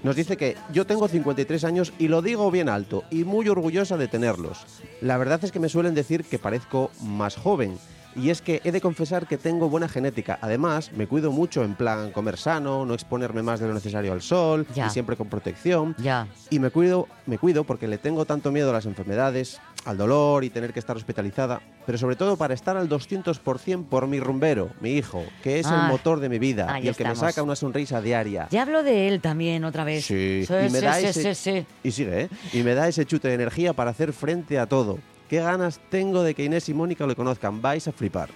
[0.03, 3.97] nos dice que yo tengo 53 años y lo digo bien alto y muy orgullosa
[3.97, 4.65] de tenerlos.
[4.99, 7.77] La verdad es que me suelen decir que parezco más joven.
[8.15, 10.37] Y es que he de confesar que tengo buena genética.
[10.41, 14.21] Además, me cuido mucho en plan comer sano, no exponerme más de lo necesario al
[14.21, 14.87] sol Ya.
[14.87, 15.95] y siempre con protección.
[15.97, 16.27] Ya.
[16.49, 20.43] Y me cuido, me cuido porque le tengo tanto miedo a las enfermedades, al dolor
[20.43, 24.69] y tener que estar hospitalizada, pero sobre todo para estar al 200% por mi rumbero,
[24.79, 27.33] mi hijo, que es Ah, el motor de mi vida y el que me estamos.
[27.33, 28.47] saca una sonrisa diaria.
[28.51, 30.05] Ya hablo de él también otra vez.
[30.05, 31.65] Sí, sí, y me sí, da sí, ese- sí, sí.
[31.83, 32.29] Y sigue, ¿eh?
[32.53, 34.99] Y me da ese chute de energía para hacer frente a todo.
[35.31, 37.61] Qué ganas tengo de que Inés y Mónica lo conozcan.
[37.61, 38.27] Vais a flipar.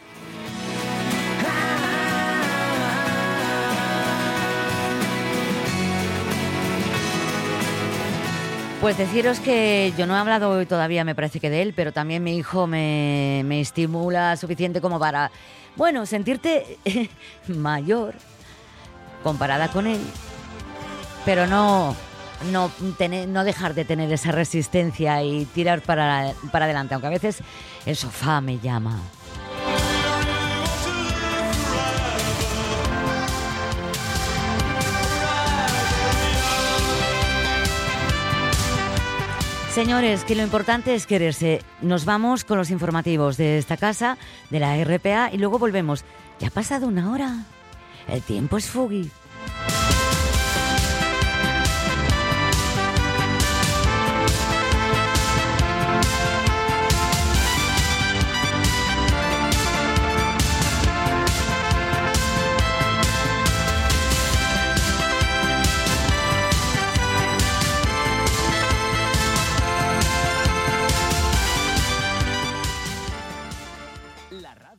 [8.80, 11.92] Pues deciros que yo no he hablado hoy todavía, me parece que de él, pero
[11.92, 15.32] también mi hijo me, me estimula suficiente como para,
[15.76, 16.78] bueno, sentirte
[17.50, 18.14] mayor
[19.22, 20.00] comparada con él,
[21.26, 21.94] pero no,
[22.52, 27.12] no, tener- no dejar de tener esa resistencia y tirar para, para adelante, aunque a
[27.12, 27.40] veces
[27.86, 29.00] el sofá me llama.
[39.74, 41.62] Señores, que lo importante es quererse.
[41.82, 44.18] Nos vamos con los informativos de esta casa,
[44.50, 46.06] de la RPA, y luego volvemos.
[46.40, 47.44] Ya ha pasado una hora.
[48.08, 49.08] El tiempo es fugaz.